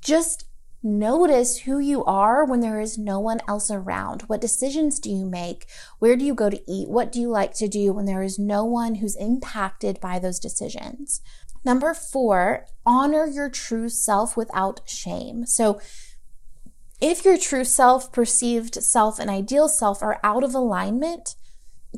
Just 0.00 0.44
Notice 0.88 1.58
who 1.58 1.80
you 1.80 2.04
are 2.04 2.44
when 2.44 2.60
there 2.60 2.80
is 2.80 2.96
no 2.96 3.18
one 3.18 3.40
else 3.48 3.72
around. 3.72 4.22
What 4.28 4.40
decisions 4.40 5.00
do 5.00 5.10
you 5.10 5.26
make? 5.26 5.66
Where 5.98 6.16
do 6.16 6.24
you 6.24 6.32
go 6.32 6.48
to 6.48 6.62
eat? 6.70 6.88
What 6.88 7.10
do 7.10 7.20
you 7.20 7.28
like 7.28 7.54
to 7.54 7.66
do 7.66 7.92
when 7.92 8.04
there 8.04 8.22
is 8.22 8.38
no 8.38 8.64
one 8.64 8.94
who's 8.96 9.16
impacted 9.16 10.00
by 10.00 10.20
those 10.20 10.38
decisions? 10.38 11.22
Number 11.66 11.94
four, 11.94 12.64
honor 12.86 13.26
your 13.26 13.50
true 13.50 13.88
self 13.88 14.36
without 14.36 14.82
shame. 14.86 15.46
So, 15.46 15.80
if 17.00 17.24
your 17.24 17.36
true 17.36 17.64
self, 17.64 18.12
perceived 18.12 18.76
self, 18.76 19.18
and 19.18 19.28
ideal 19.28 19.68
self 19.68 20.00
are 20.00 20.20
out 20.22 20.44
of 20.44 20.54
alignment, 20.54 21.34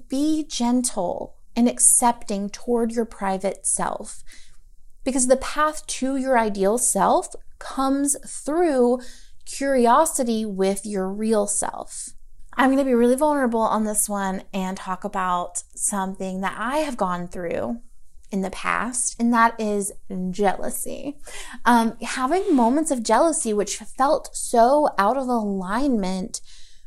be 0.09 0.43
gentle 0.43 1.37
and 1.55 1.69
accepting 1.69 2.49
toward 2.49 2.93
your 2.93 3.05
private 3.05 3.67
self. 3.67 4.25
Because 5.05 5.27
the 5.27 5.37
path 5.37 5.87
to 5.87 6.17
your 6.17 6.39
ideal 6.39 6.79
self 6.79 7.35
comes 7.59 8.17
through 8.27 9.01
curiosity 9.45 10.47
with 10.47 10.87
your 10.87 11.13
real 11.13 11.47
self. 11.47 12.15
I'm 12.55 12.71
going 12.71 12.79
to 12.79 12.85
be 12.85 12.95
really 12.95 13.17
vulnerable 13.17 13.61
on 13.61 13.85
this 13.85 14.09
one 14.09 14.45
and 14.55 14.79
talk 14.79 15.05
about 15.05 15.63
something 15.75 16.41
that 16.41 16.57
I 16.59 16.79
have 16.79 16.97
gone 16.97 17.29
through 17.29 17.83
in 18.31 18.43
the 18.43 18.51
past, 18.51 19.17
and 19.19 19.33
that 19.33 19.59
is 19.59 19.93
jealousy. 20.31 21.17
Um, 21.65 21.97
having 22.03 22.55
moments 22.55 22.91
of 22.91 23.03
jealousy 23.03 23.53
which 23.53 23.77
felt 23.79 24.31
so 24.37 24.91
out 24.99 25.17
of 25.17 25.29
alignment 25.29 26.41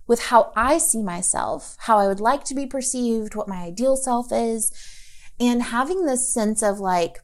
with 0.07 0.23
how 0.23 0.51
I 0.55 0.77
see 0.77 1.01
myself, 1.01 1.77
how 1.79 1.97
I 1.97 2.07
would 2.07 2.19
like 2.19 2.43
to 2.45 2.55
be 2.55 2.65
perceived, 2.65 3.35
what 3.35 3.47
my 3.47 3.63
ideal 3.63 3.95
self 3.95 4.31
is, 4.31 4.71
and 5.39 5.63
having 5.63 6.05
this 6.05 6.31
sense 6.33 6.61
of 6.61 6.79
like 6.79 7.19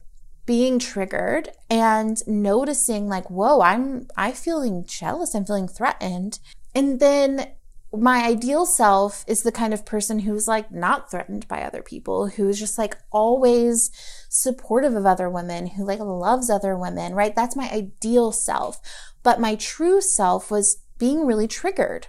being 0.46 0.78
triggered 0.78 1.50
and 1.68 2.26
noticing 2.26 3.06
like, 3.06 3.28
whoa, 3.30 3.60
I'm 3.60 4.08
I 4.16 4.32
feeling 4.32 4.84
jealous, 4.86 5.34
I'm 5.34 5.44
feeling 5.44 5.68
threatened. 5.68 6.38
And 6.74 7.00
then 7.00 7.52
my 7.92 8.24
ideal 8.24 8.66
self 8.66 9.24
is 9.26 9.42
the 9.42 9.52
kind 9.52 9.72
of 9.72 9.86
person 9.86 10.20
who's 10.20 10.46
like 10.46 10.70
not 10.70 11.10
threatened 11.10 11.48
by 11.48 11.62
other 11.62 11.82
people, 11.82 12.28
who's 12.28 12.58
just 12.58 12.76
like 12.76 12.98
always 13.10 13.90
supportive 14.28 14.94
of 14.94 15.06
other 15.06 15.30
women, 15.30 15.68
who 15.68 15.84
like 15.84 16.00
loves 16.00 16.50
other 16.50 16.76
women, 16.76 17.14
right? 17.14 17.34
That's 17.34 17.56
my 17.56 17.70
ideal 17.70 18.30
self. 18.30 18.80
But 19.22 19.40
my 19.40 19.54
true 19.54 20.00
self 20.00 20.50
was 20.50 20.82
being 20.98 21.24
really 21.24 21.48
triggered. 21.48 22.08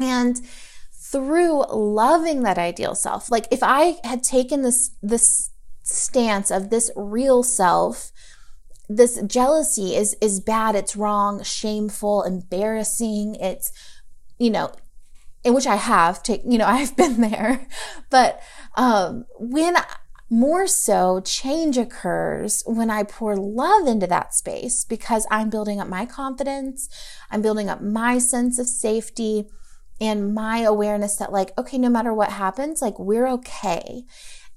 And 0.00 0.40
through 0.92 1.64
loving 1.70 2.42
that 2.42 2.58
ideal 2.58 2.96
self, 2.96 3.30
like 3.30 3.46
if 3.52 3.62
I 3.62 3.98
had 4.02 4.24
taken 4.24 4.62
this, 4.62 4.90
this 5.00 5.50
stance 5.84 6.50
of 6.50 6.70
this 6.70 6.90
real 6.96 7.44
self, 7.44 8.10
this 8.88 9.22
jealousy 9.22 9.94
is, 9.94 10.16
is 10.20 10.40
bad, 10.40 10.74
it's 10.74 10.96
wrong, 10.96 11.42
shameful, 11.44 12.24
embarrassing, 12.24 13.36
it's 13.36 13.72
you 14.42 14.50
know, 14.50 14.72
in 15.44 15.54
which 15.54 15.66
I 15.66 15.76
have 15.76 16.22
taken, 16.22 16.50
you 16.50 16.58
know, 16.58 16.66
I've 16.78 16.96
been 16.96 17.20
there. 17.20 17.66
But 18.10 18.40
um, 18.74 19.26
when 19.38 19.76
more 20.28 20.66
so 20.66 21.20
change 21.20 21.76
occurs 21.76 22.62
when 22.66 22.90
I 22.90 23.02
pour 23.02 23.36
love 23.36 23.86
into 23.86 24.06
that 24.06 24.34
space 24.34 24.84
because 24.84 25.26
I'm 25.30 25.50
building 25.50 25.78
up 25.78 25.88
my 25.88 26.06
confidence, 26.06 26.88
I'm 27.30 27.42
building 27.42 27.68
up 27.68 27.82
my 27.82 28.18
sense 28.18 28.58
of 28.58 28.66
safety 28.66 29.44
and 30.00 30.34
my 30.34 30.60
awareness 30.60 31.16
that, 31.16 31.32
like, 31.32 31.56
okay, 31.56 31.78
no 31.78 31.88
matter 31.88 32.12
what 32.12 32.30
happens, 32.30 32.82
like, 32.82 32.98
we're 32.98 33.28
okay. 33.28 34.04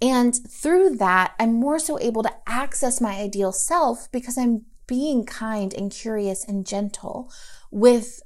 And 0.01 0.33
through 0.33 0.95
that, 0.95 1.35
I'm 1.39 1.53
more 1.53 1.77
so 1.77 1.99
able 1.99 2.23
to 2.23 2.33
access 2.47 2.99
my 2.99 3.15
ideal 3.15 3.51
self 3.51 4.11
because 4.11 4.37
I'm 4.37 4.65
being 4.87 5.25
kind 5.25 5.73
and 5.73 5.91
curious 5.91 6.43
and 6.45 6.65
gentle 6.65 7.31
with 7.69 8.21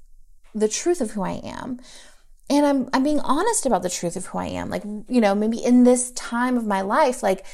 the 0.53 0.67
truth 0.67 1.01
of 1.01 1.11
who 1.11 1.23
I 1.23 1.41
am. 1.43 1.79
And 2.49 2.65
I'm 2.65 2.89
I'm 2.93 3.03
being 3.03 3.19
honest 3.19 3.65
about 3.65 3.83
the 3.83 3.89
truth 3.89 4.15
of 4.15 4.27
who 4.27 4.39
I 4.39 4.47
am. 4.47 4.69
Like, 4.69 4.83
you 4.83 5.21
know, 5.21 5.35
maybe 5.35 5.63
in 5.63 5.83
this 5.83 6.11
time 6.11 6.57
of 6.57 6.65
my 6.65 6.81
life, 6.81 7.21
like 7.21 7.45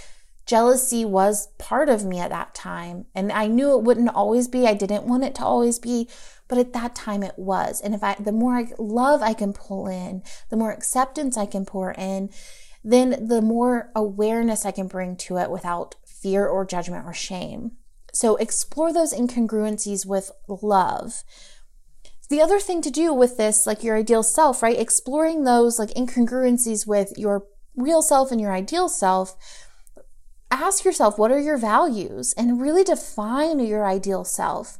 jealousy 0.45 1.03
was 1.03 1.47
part 1.57 1.89
of 1.89 2.05
me 2.05 2.19
at 2.19 2.29
that 2.29 2.53
time. 2.53 3.05
And 3.13 3.31
I 3.31 3.47
knew 3.47 3.77
it 3.77 3.83
wouldn't 3.83 4.15
always 4.15 4.47
be. 4.47 4.67
I 4.67 4.73
didn't 4.73 5.05
want 5.05 5.23
it 5.23 5.35
to 5.35 5.43
always 5.43 5.79
be, 5.79 6.07
but 6.47 6.57
at 6.57 6.73
that 6.73 6.95
time 6.95 7.23
it 7.23 7.37
was. 7.37 7.81
And 7.81 7.93
if 7.93 8.03
I 8.03 8.15
the 8.19 8.31
more 8.31 8.55
I, 8.55 8.67
love 8.77 9.21
I 9.21 9.33
can 9.33 9.53
pull 9.53 9.87
in, 9.87 10.23
the 10.49 10.57
more 10.57 10.71
acceptance 10.71 11.37
I 11.37 11.45
can 11.45 11.65
pour 11.65 11.91
in, 11.91 12.29
then 12.83 13.27
the 13.27 13.41
more 13.41 13.91
awareness 13.95 14.65
I 14.65 14.71
can 14.71 14.87
bring 14.87 15.17
to 15.17 15.37
it 15.37 15.49
without 15.49 15.95
fear 16.05 16.47
or 16.47 16.65
judgment 16.65 17.05
or 17.05 17.13
shame. 17.13 17.73
So 18.13 18.37
explore 18.37 18.93
those 18.93 19.13
incongruencies 19.13 20.05
with 20.05 20.31
love 20.47 21.23
the 22.29 22.41
other 22.41 22.59
thing 22.59 22.81
to 22.81 22.91
do 22.91 23.13
with 23.13 23.37
this, 23.37 23.67
like 23.67 23.83
your 23.83 23.97
ideal 23.97 24.23
self, 24.23 24.63
right? 24.63 24.79
Exploring 24.79 25.43
those 25.43 25.77
like 25.77 25.89
incongruencies 25.89 26.87
with 26.87 27.13
your 27.17 27.45
real 27.75 28.01
self 28.01 28.31
and 28.31 28.41
your 28.41 28.51
ideal 28.51 28.89
self. 28.89 29.35
Ask 30.49 30.85
yourself, 30.85 31.17
what 31.17 31.31
are 31.31 31.39
your 31.39 31.57
values? 31.57 32.33
And 32.37 32.61
really 32.61 32.83
define 32.83 33.59
your 33.59 33.85
ideal 33.85 34.23
self. 34.23 34.77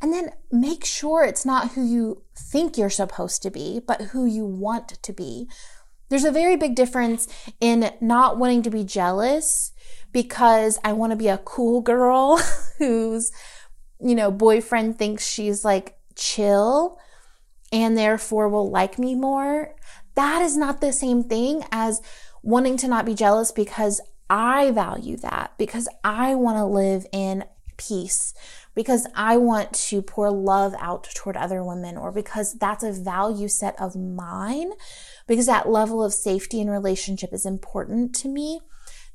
And 0.00 0.12
then 0.12 0.30
make 0.52 0.84
sure 0.84 1.24
it's 1.24 1.46
not 1.46 1.72
who 1.72 1.84
you 1.84 2.22
think 2.36 2.76
you're 2.76 2.90
supposed 2.90 3.42
to 3.42 3.50
be, 3.50 3.80
but 3.86 4.02
who 4.02 4.26
you 4.26 4.44
want 4.44 4.88
to 5.02 5.12
be. 5.12 5.48
There's 6.08 6.24
a 6.24 6.30
very 6.30 6.56
big 6.56 6.74
difference 6.74 7.26
in 7.60 7.90
not 8.00 8.38
wanting 8.38 8.62
to 8.62 8.70
be 8.70 8.84
jealous 8.84 9.72
because 10.12 10.78
I 10.84 10.92
want 10.92 11.10
to 11.12 11.16
be 11.16 11.28
a 11.28 11.38
cool 11.38 11.80
girl 11.80 12.38
whose, 12.78 13.32
you 14.00 14.14
know, 14.14 14.30
boyfriend 14.30 14.98
thinks 14.98 15.26
she's 15.26 15.64
like 15.64 15.95
chill 16.16 16.98
and 17.72 17.96
therefore 17.96 18.48
will 18.48 18.70
like 18.70 18.98
me 18.98 19.14
more, 19.14 19.74
that 20.14 20.42
is 20.42 20.56
not 20.56 20.80
the 20.80 20.92
same 20.92 21.22
thing 21.22 21.62
as 21.70 22.00
wanting 22.42 22.76
to 22.78 22.88
not 22.88 23.04
be 23.04 23.14
jealous 23.14 23.52
because 23.52 24.00
I 24.28 24.70
value 24.70 25.16
that, 25.18 25.52
because 25.58 25.88
I 26.02 26.34
want 26.34 26.58
to 26.58 26.64
live 26.64 27.06
in 27.12 27.44
peace, 27.76 28.34
because 28.74 29.06
I 29.14 29.36
want 29.36 29.72
to 29.74 30.02
pour 30.02 30.30
love 30.30 30.74
out 30.78 31.08
toward 31.14 31.36
other 31.36 31.62
women, 31.62 31.96
or 31.96 32.10
because 32.10 32.54
that's 32.54 32.82
a 32.82 32.92
value 32.92 33.48
set 33.48 33.80
of 33.80 33.94
mine, 33.94 34.72
because 35.26 35.46
that 35.46 35.68
level 35.68 36.02
of 36.02 36.12
safety 36.14 36.60
and 36.60 36.70
relationship 36.70 37.32
is 37.32 37.46
important 37.46 38.14
to 38.16 38.28
me. 38.28 38.60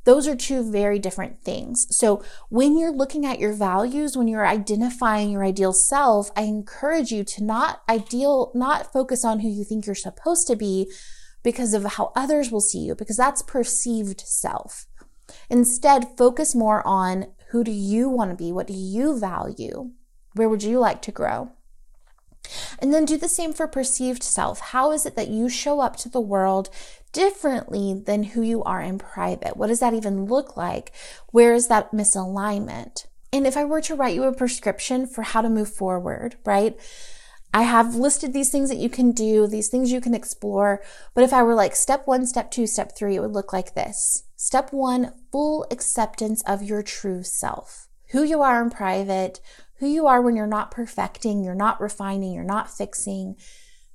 Those 0.04 0.28
are 0.28 0.36
two 0.36 0.70
very 0.72 0.98
different 0.98 1.44
things. 1.44 1.86
So 1.90 2.24
when 2.50 2.78
you're 2.78 2.92
looking 2.92 3.26
at 3.26 3.40
your 3.40 3.54
values, 3.54 4.18
when 4.18 4.28
you're 4.28 4.48
identifying 4.48 5.32
your 5.32 5.44
ideal 5.44 5.74
self, 5.74 6.32
I 6.36 6.44
encourage 6.44 7.12
you 7.12 7.24
to 7.24 7.44
not 7.44 7.82
ideal, 7.88 8.52
not 8.56 8.92
focus 8.92 9.24
on 9.24 9.40
who 9.40 9.50
you 9.50 9.64
think 9.64 9.86
you're 9.86 9.96
supposed 9.96 10.48
to 10.48 10.56
be 10.56 10.92
because 11.44 11.74
of 11.74 11.84
how 11.84 12.12
others 12.16 12.52
will 12.52 12.62
see 12.62 12.80
you, 12.80 12.96
because 12.96 13.18
that's 13.18 13.42
perceived 13.42 14.22
self. 14.22 14.86
Instead, 15.50 16.18
focus 16.18 16.56
more 16.56 16.86
on 16.86 17.28
who 17.50 17.64
do 17.64 17.72
you 17.72 18.10
want 18.10 18.32
to 18.32 18.36
be? 18.36 18.52
What 18.52 18.68
do 18.68 18.74
you 18.74 19.20
value? 19.20 19.92
Where 20.34 20.50
would 20.50 20.64
you 20.64 20.80
like 20.80 21.02
to 21.04 21.12
grow? 21.12 21.52
And 22.80 22.94
then 22.94 23.06
do 23.06 23.18
the 23.18 23.28
same 23.28 23.54
for 23.54 23.68
perceived 23.68 24.24
self. 24.24 24.60
How 24.60 24.92
is 24.92 25.06
it 25.06 25.16
that 25.16 25.28
you 25.28 25.48
show 25.50 25.80
up 25.80 25.96
to 25.98 26.10
the 26.10 26.22
world 26.22 26.70
differently 27.12 27.94
than 27.94 28.24
who 28.24 28.42
you 28.42 28.64
are 28.64 28.82
in 28.82 28.98
private? 28.98 29.58
What 29.58 29.68
does 29.68 29.80
that 29.80 29.94
even 29.94 30.26
look 30.26 30.56
like? 30.58 30.92
Where 31.32 31.54
is 31.54 31.68
that 31.68 31.92
misalignment? 31.92 33.06
And 33.34 33.48
if 33.48 33.56
I 33.56 33.64
were 33.64 33.82
to 33.82 33.96
write 33.96 34.16
you 34.16 34.24
a 34.24 34.34
prescription 34.34 35.08
for 35.08 35.22
how 35.22 35.42
to 35.42 35.50
move 35.50 35.74
forward, 35.74 36.36
right? 36.46 36.78
I 37.54 37.64
have 37.64 37.96
listed 37.96 38.34
these 38.34 38.50
things 38.50 38.70
that 38.70 38.78
you 38.78 38.90
can 38.90 39.12
do, 39.12 39.46
these 39.46 39.68
things 39.68 39.92
you 39.92 40.00
can 40.00 40.14
explore. 40.14 40.82
But 41.14 41.24
if 41.24 41.34
I 41.34 41.44
were 41.44 41.56
like 41.56 41.76
step 41.76 42.08
one, 42.08 42.26
step 42.26 42.50
two, 42.52 42.66
step 42.66 42.96
three, 42.96 43.16
it 43.16 43.20
would 43.20 43.34
look 43.34 43.52
like 43.52 43.74
this. 43.74 44.24
Step 44.38 44.72
one, 44.72 45.14
full 45.32 45.66
acceptance 45.70 46.42
of 46.48 46.64
your 46.64 46.82
true 46.82 47.24
self, 47.24 47.88
who 48.12 48.24
you 48.24 48.42
are 48.42 48.62
in 48.62 48.70
private, 48.70 49.42
who 49.80 49.88
you 49.88 50.08
are 50.08 50.22
when 50.22 50.36
you're 50.36 50.48
not 50.48 50.72
perfecting, 50.72 51.44
you're 51.44 51.56
not 51.56 51.82
refining, 51.82 52.34
you're 52.34 52.44
not 52.44 52.72
fixing, 52.72 53.36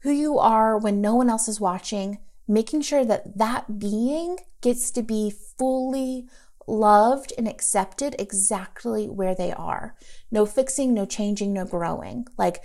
who 0.00 0.10
you 0.10 0.38
are 0.38 0.78
when 0.78 1.00
no 1.00 1.14
one 1.14 1.30
else 1.30 1.48
is 1.48 1.60
watching, 1.60 2.18
making 2.48 2.82
sure 2.82 3.04
that 3.04 3.38
that 3.38 3.78
being 3.78 4.38
gets 4.60 4.90
to 4.92 5.02
be 5.02 5.30
fully 5.30 6.26
loved 6.66 7.32
and 7.38 7.46
accepted 7.46 8.16
exactly 8.18 9.08
where 9.08 9.34
they 9.34 9.52
are. 9.52 9.94
No 10.30 10.46
fixing, 10.46 10.94
no 10.94 11.06
changing, 11.06 11.52
no 11.52 11.64
growing. 11.64 12.26
Like 12.36 12.62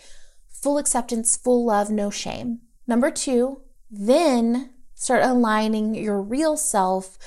full 0.50 0.78
acceptance, 0.78 1.38
full 1.38 1.66
love, 1.66 1.90
no 1.90 2.10
shame. 2.10 2.62
Number 2.88 3.12
two, 3.12 3.62
then 3.90 4.72
start 4.96 5.24
aligning 5.24 5.96
your 5.96 6.22
real 6.22 6.58
self 6.58 7.18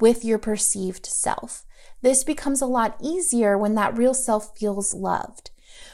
with 0.00 0.24
your 0.24 0.38
perceived 0.38 1.06
self. 1.06 1.64
This 2.02 2.24
becomes 2.24 2.60
a 2.60 2.66
lot 2.66 2.96
easier 3.00 3.56
when 3.56 3.74
that 3.76 3.96
real 3.96 4.14
self 4.14 4.56
feels 4.58 4.94
loved. 4.94 5.50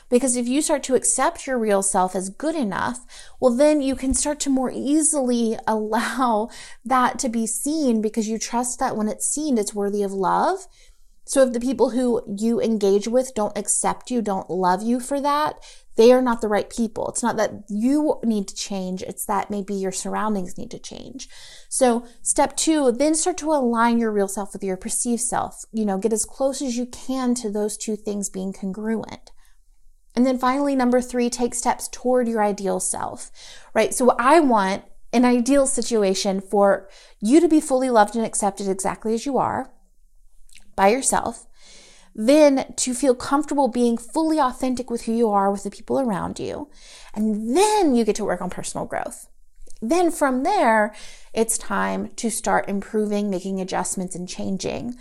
Because 0.08 0.36
if 0.36 0.48
you 0.48 0.62
start 0.62 0.82
to 0.84 0.94
accept 0.94 1.46
your 1.46 1.58
real 1.58 1.82
self 1.82 2.14
as 2.16 2.30
good 2.30 2.54
enough, 2.54 3.00
well, 3.40 3.54
then 3.54 3.80
you 3.80 3.94
can 3.94 4.14
start 4.14 4.40
to 4.40 4.50
more 4.50 4.70
easily 4.74 5.56
allow 5.66 6.48
that 6.84 7.18
to 7.20 7.28
be 7.28 7.46
seen 7.46 8.02
because 8.02 8.28
you 8.28 8.38
trust 8.38 8.78
that 8.78 8.96
when 8.96 9.08
it's 9.08 9.28
seen, 9.28 9.58
it's 9.58 9.74
worthy 9.74 10.02
of 10.02 10.12
love. 10.12 10.66
So 11.30 11.42
if 11.42 11.52
the 11.52 11.60
people 11.60 11.90
who 11.90 12.22
you 12.26 12.60
engage 12.60 13.06
with 13.06 13.34
don't 13.34 13.56
accept 13.56 14.10
you, 14.10 14.20
don't 14.20 14.50
love 14.50 14.82
you 14.82 14.98
for 14.98 15.20
that, 15.20 15.64
they 15.94 16.12
are 16.12 16.22
not 16.22 16.40
the 16.40 16.48
right 16.48 16.68
people. 16.68 17.08
It's 17.08 17.22
not 17.22 17.36
that 17.36 17.52
you 17.68 18.18
need 18.24 18.48
to 18.48 18.54
change, 18.54 19.02
it's 19.02 19.26
that 19.26 19.50
maybe 19.50 19.74
your 19.74 19.92
surroundings 19.92 20.58
need 20.58 20.70
to 20.72 20.78
change. 20.80 21.28
So, 21.68 22.04
step 22.22 22.56
two, 22.56 22.90
then 22.90 23.14
start 23.14 23.38
to 23.38 23.52
align 23.52 23.98
your 23.98 24.10
real 24.10 24.26
self 24.26 24.52
with 24.52 24.64
your 24.64 24.76
perceived 24.76 25.22
self. 25.22 25.62
You 25.72 25.84
know, 25.84 25.98
get 25.98 26.12
as 26.12 26.24
close 26.24 26.62
as 26.62 26.76
you 26.76 26.86
can 26.86 27.34
to 27.36 27.50
those 27.50 27.76
two 27.76 27.94
things 27.96 28.28
being 28.28 28.52
congruent. 28.52 29.30
And 30.16 30.26
then 30.26 30.38
finally, 30.38 30.74
number 30.74 31.00
three, 31.00 31.30
take 31.30 31.54
steps 31.54 31.88
toward 31.88 32.28
your 32.28 32.42
ideal 32.42 32.80
self, 32.80 33.30
right? 33.74 33.94
So 33.94 34.14
I 34.18 34.40
want 34.40 34.84
an 35.12 35.24
ideal 35.24 35.66
situation 35.66 36.40
for 36.40 36.88
you 37.20 37.40
to 37.40 37.48
be 37.48 37.60
fully 37.60 37.90
loved 37.90 38.16
and 38.16 38.24
accepted 38.24 38.68
exactly 38.68 39.14
as 39.14 39.26
you 39.26 39.38
are 39.38 39.72
by 40.76 40.88
yourself. 40.88 41.46
Then 42.14 42.74
to 42.76 42.94
feel 42.94 43.14
comfortable 43.14 43.68
being 43.68 43.96
fully 43.96 44.40
authentic 44.40 44.90
with 44.90 45.02
who 45.02 45.12
you 45.12 45.30
are 45.30 45.50
with 45.50 45.62
the 45.62 45.70
people 45.70 46.00
around 46.00 46.38
you. 46.38 46.68
And 47.14 47.56
then 47.56 47.94
you 47.94 48.04
get 48.04 48.16
to 48.16 48.24
work 48.24 48.40
on 48.40 48.50
personal 48.50 48.86
growth. 48.86 49.28
Then 49.80 50.10
from 50.10 50.42
there, 50.42 50.94
it's 51.32 51.56
time 51.56 52.10
to 52.16 52.30
start 52.30 52.68
improving, 52.68 53.30
making 53.30 53.60
adjustments 53.60 54.14
and 54.14 54.28
changing. 54.28 54.96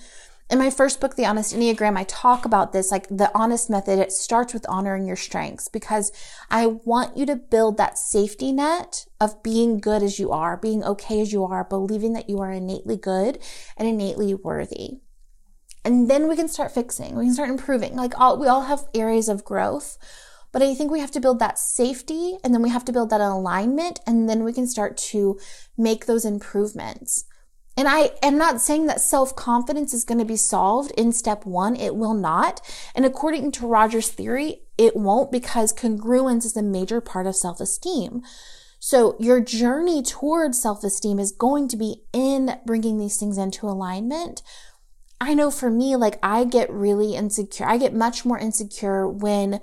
In 0.50 0.58
my 0.58 0.72
first 0.72 1.00
book, 1.00 1.16
The 1.16 1.28
Honest 1.28 1.54
Enneagram, 1.54 1.96
I 1.96 2.06
talk 2.06 2.44
about 2.44 2.74
this 2.74 2.90
like 2.90 3.08
the 3.08 3.30
honest 3.36 3.70
method. 3.70 4.00
It 4.00 4.12
starts 4.12 4.52
with 4.52 4.68
honoring 4.68 5.06
your 5.06 5.16
strengths 5.16 5.68
because 5.68 6.12
I 6.50 6.66
want 6.66 7.16
you 7.16 7.28
to 7.28 7.36
build 7.36 7.78
that 7.78 8.00
safety 8.00 8.52
net 8.52 9.06
of 9.22 9.44
being 9.44 9.80
good 9.80 10.02
as 10.02 10.18
you 10.18 10.32
are, 10.32 10.58
being 10.58 10.84
okay 10.84 11.22
as 11.22 11.32
you 11.32 11.44
are, 11.44 11.64
believing 11.64 12.14
that 12.14 12.32
you 12.32 12.40
are 12.40 12.52
innately 12.52 12.98
good 12.98 13.38
and 13.78 13.88
innately 13.88 14.34
worthy. 14.34 15.02
And 15.86 16.10
then 16.10 16.28
we 16.28 16.36
can 16.36 16.48
start 16.48 16.72
fixing, 16.72 17.16
we 17.16 17.26
can 17.26 17.34
start 17.36 17.50
improving. 17.52 17.96
Like 17.96 18.20
all, 18.20 18.40
we 18.40 18.48
all 18.48 18.64
have 18.64 18.88
areas 18.96 19.30
of 19.30 19.46
growth, 19.46 20.00
but 20.52 20.64
I 20.64 20.74
think 20.74 20.90
we 20.90 21.00
have 21.00 21.12
to 21.12 21.22
build 21.22 21.38
that 21.40 21.60
safety 21.60 22.38
and 22.44 22.56
then 22.56 22.64
we 22.64 22.70
have 22.70 22.86
to 22.86 22.92
build 22.92 23.12
that 23.12 23.22
alignment 23.22 24.00
and 24.08 24.28
then 24.28 24.44
we 24.44 24.54
can 24.54 24.66
start 24.66 24.98
to 24.98 25.38
make 25.78 26.08
those 26.08 26.26
improvements. 26.26 27.26
And 27.80 27.88
I 27.88 28.12
am 28.22 28.38
not 28.38 28.60
saying 28.60 28.88
that 28.88 29.00
self 29.00 29.38
confidence 29.38 29.94
is 29.94 30.04
going 30.04 30.18
to 30.18 30.26
be 30.26 30.36
solved 30.36 30.92
in 30.98 31.14
step 31.14 31.46
one. 31.46 31.78
It 31.78 31.96
will 31.96 32.14
not. 32.14 32.60
And 32.94 33.06
according 33.06 33.54
to 33.54 33.68
Rogers' 33.68 34.10
theory, 34.10 34.64
it 34.78 34.98
won't 34.98 35.32
because 35.32 35.72
congruence 35.72 36.44
is 36.44 36.58
a 36.58 36.62
major 36.62 37.00
part 37.00 37.26
of 37.26 37.38
self 37.38 37.62
esteem. 37.62 38.22
So 38.82 39.16
your 39.18 39.40
journey 39.40 40.04
towards 40.04 40.62
self 40.62 40.84
esteem 40.84 41.20
is 41.20 41.32
going 41.32 41.70
to 41.70 41.78
be 41.78 42.02
in 42.12 42.60
bringing 42.66 43.00
these 43.00 43.16
things 43.16 43.38
into 43.38 43.66
alignment. 43.66 44.44
I 45.22 45.34
know 45.34 45.50
for 45.50 45.70
me, 45.70 45.96
like 45.96 46.20
I 46.22 46.44
get 46.44 46.70
really 46.70 47.16
insecure. 47.16 47.66
I 47.66 47.78
get 47.78 47.94
much 47.94 48.26
more 48.26 48.38
insecure 48.38 49.08
when 49.08 49.62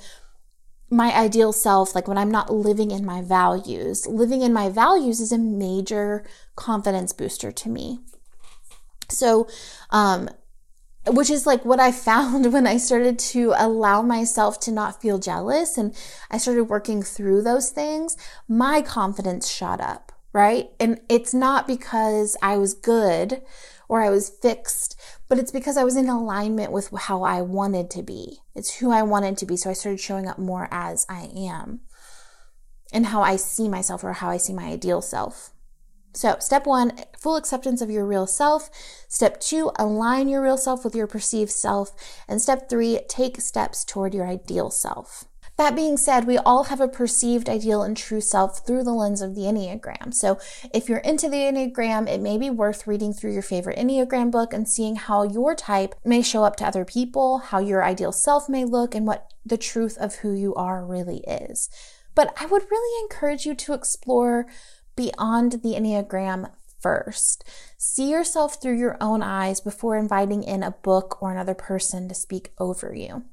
my 0.97 1.15
ideal 1.15 1.53
self, 1.53 1.95
like 1.95 2.09
when 2.09 2.17
I'm 2.17 2.31
not 2.31 2.53
living 2.53 2.91
in 2.91 3.05
my 3.05 3.21
values. 3.21 4.07
Living 4.07 4.41
in 4.41 4.53
my 4.53 4.71
values 4.71 5.21
is 5.21 5.31
a 5.31 5.39
major 5.39 6.25
confidence 6.57 7.13
booster 7.13 7.53
to 7.53 7.69
me. 7.69 8.01
So, 9.11 9.47
um, 9.91 10.31
which 11.07 11.31
is 11.31 11.47
like 11.47 11.65
what 11.65 11.79
I 11.79 11.93
found 11.93 12.53
when 12.53 12.67
I 12.67 12.79
started 12.79 13.19
to 13.19 13.53
allow 13.57 14.01
myself 14.01 14.59
to 14.61 14.73
not 14.73 15.01
feel 15.01 15.19
jealous 15.19 15.77
and 15.77 15.95
I 16.31 16.39
started 16.39 16.65
working 16.65 17.03
through 17.03 17.43
those 17.43 17.69
things, 17.71 18.17
my 18.49 18.81
confidence 18.81 19.49
shot 19.49 19.81
up, 19.81 20.13
right? 20.33 20.71
And 20.81 21.01
it's 21.11 21.35
not 21.35 21.67
because 21.67 22.37
I 22.43 22.57
was 22.57 22.73
good 22.73 23.43
or 23.89 24.01
I 24.01 24.11
was 24.11 24.31
fixed, 24.31 24.99
but 25.29 25.39
it's 25.39 25.53
because 25.53 25.77
I 25.77 25.85
was 25.85 25.97
in 25.97 26.09
alignment 26.09 26.73
with 26.73 26.91
how 26.93 27.23
I 27.23 27.43
wanted 27.43 27.91
to 27.91 28.03
be. 28.03 28.39
It's 28.55 28.77
who 28.77 28.91
I 28.91 29.03
wanted 29.03 29.37
to 29.39 29.47
be. 29.47 29.57
So 29.57 29.71
I 29.71 29.75
started 29.75 30.01
showing 30.01 30.29
up 30.29 30.39
more 30.39 30.69
as 30.71 31.07
I 31.09 31.31
am 31.37 31.81
and 32.93 33.07
how 33.07 33.23
I 33.23 33.37
see 33.37 33.69
myself 33.69 34.05
or 34.05 34.13
how 34.15 34.31
I 34.31 34.37
see 34.37 34.53
my 34.53 34.65
ideal 34.65 35.03
self. 35.03 35.51
So, 36.15 36.37
step 36.41 36.65
one, 36.65 36.99
full 37.19 37.37
acceptance 37.37 37.83
of 37.83 37.91
your 37.91 38.07
real 38.07 38.27
self. 38.27 38.71
Step 39.07 39.39
two, 39.39 39.71
align 39.79 40.29
your 40.29 40.43
real 40.43 40.57
self 40.57 40.83
with 40.83 40.95
your 40.95 41.07
perceived 41.07 41.51
self. 41.51 41.93
And 42.27 42.41
step 42.41 42.71
three, 42.71 43.01
take 43.07 43.39
steps 43.39 43.85
toward 43.85 44.15
your 44.15 44.27
ideal 44.27 44.71
self. 44.71 45.27
That 45.57 45.75
being 45.75 45.97
said, 45.97 46.27
we 46.27 46.37
all 46.37 46.65
have 46.65 46.83
a 46.83 46.89
perceived 46.89 47.49
ideal 47.49 47.83
and 47.83 47.97
true 47.97 48.21
self 48.21 48.67
through 48.67 48.85
the 48.85 48.93
lens 48.93 49.23
of 49.23 49.35
the 49.35 49.43
Enneagram. 49.43 50.13
So 50.13 50.39
if 50.75 50.87
you're 50.87 50.99
into 50.99 51.31
the 51.31 51.39
Enneagram, 51.39 52.09
it 52.09 52.21
may 52.21 52.37
be 52.37 52.51
worth 52.51 52.87
reading 52.87 53.15
through 53.15 53.33
your 53.33 53.43
favorite 53.43 53.79
Enneagram 53.79 54.31
book 54.31 54.53
and 54.53 54.69
seeing 54.69 54.97
how 54.97 55.23
your 55.23 55.55
type 55.55 55.95
may 56.05 56.21
show 56.21 56.45
up 56.45 56.57
to 56.57 56.67
other 56.67 56.85
people, 56.85 57.39
how 57.39 57.59
your 57.59 57.83
ideal 57.83 58.13
self 58.13 58.51
may 58.51 58.67
look, 58.67 58.95
and 58.95 59.07
what 59.07 59.33
the 59.47 59.57
truth 59.57 59.97
of 59.97 60.17
who 60.17 60.35
you 60.35 60.55
are 60.57 60.85
really 60.85 61.25
is. 61.27 61.71
But 62.15 62.35
I 62.39 62.45
would 62.45 62.71
really 62.71 63.03
encourage 63.05 63.47
you 63.47 63.55
to 63.55 63.73
explore 63.73 64.47
beyond 64.95 65.53
the 65.63 65.75
Enneagram 65.75 66.51
first. 66.81 67.45
See 67.79 68.11
yourself 68.11 68.61
through 68.61 68.79
your 68.79 68.99
own 69.01 69.23
eyes 69.23 69.61
before 69.61 69.97
inviting 69.97 70.43
in 70.43 70.63
a 70.63 70.71
book 70.71 71.23
or 71.23 71.33
another 71.33 71.55
person 71.55 72.09
to 72.09 72.15
speak 72.15 72.53
over 72.59 72.95
you. 72.95 73.25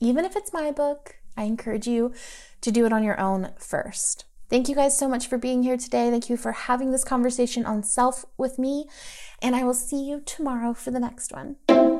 Even 0.00 0.24
if 0.24 0.36
it's 0.36 0.52
my 0.52 0.70
book, 0.70 1.16
I 1.36 1.44
encourage 1.44 1.86
you 1.86 2.12
to 2.60 2.70
do 2.70 2.86
it 2.86 2.92
on 2.92 3.04
your 3.04 3.20
own 3.20 3.50
first. 3.58 4.24
Thank 4.50 4.68
you 4.68 4.74
guys 4.74 4.96
so 4.96 5.08
much 5.08 5.26
for 5.26 5.38
being 5.38 5.62
here 5.62 5.76
today. 5.76 6.10
Thank 6.10 6.28
you 6.28 6.36
for 6.36 6.52
having 6.52 6.92
this 6.92 7.04
conversation 7.04 7.64
on 7.66 7.82
self 7.82 8.24
with 8.36 8.58
me, 8.58 8.86
and 9.42 9.56
I 9.56 9.64
will 9.64 9.74
see 9.74 10.02
you 10.02 10.20
tomorrow 10.20 10.74
for 10.74 10.90
the 10.90 11.00
next 11.00 11.32
one. 11.32 11.93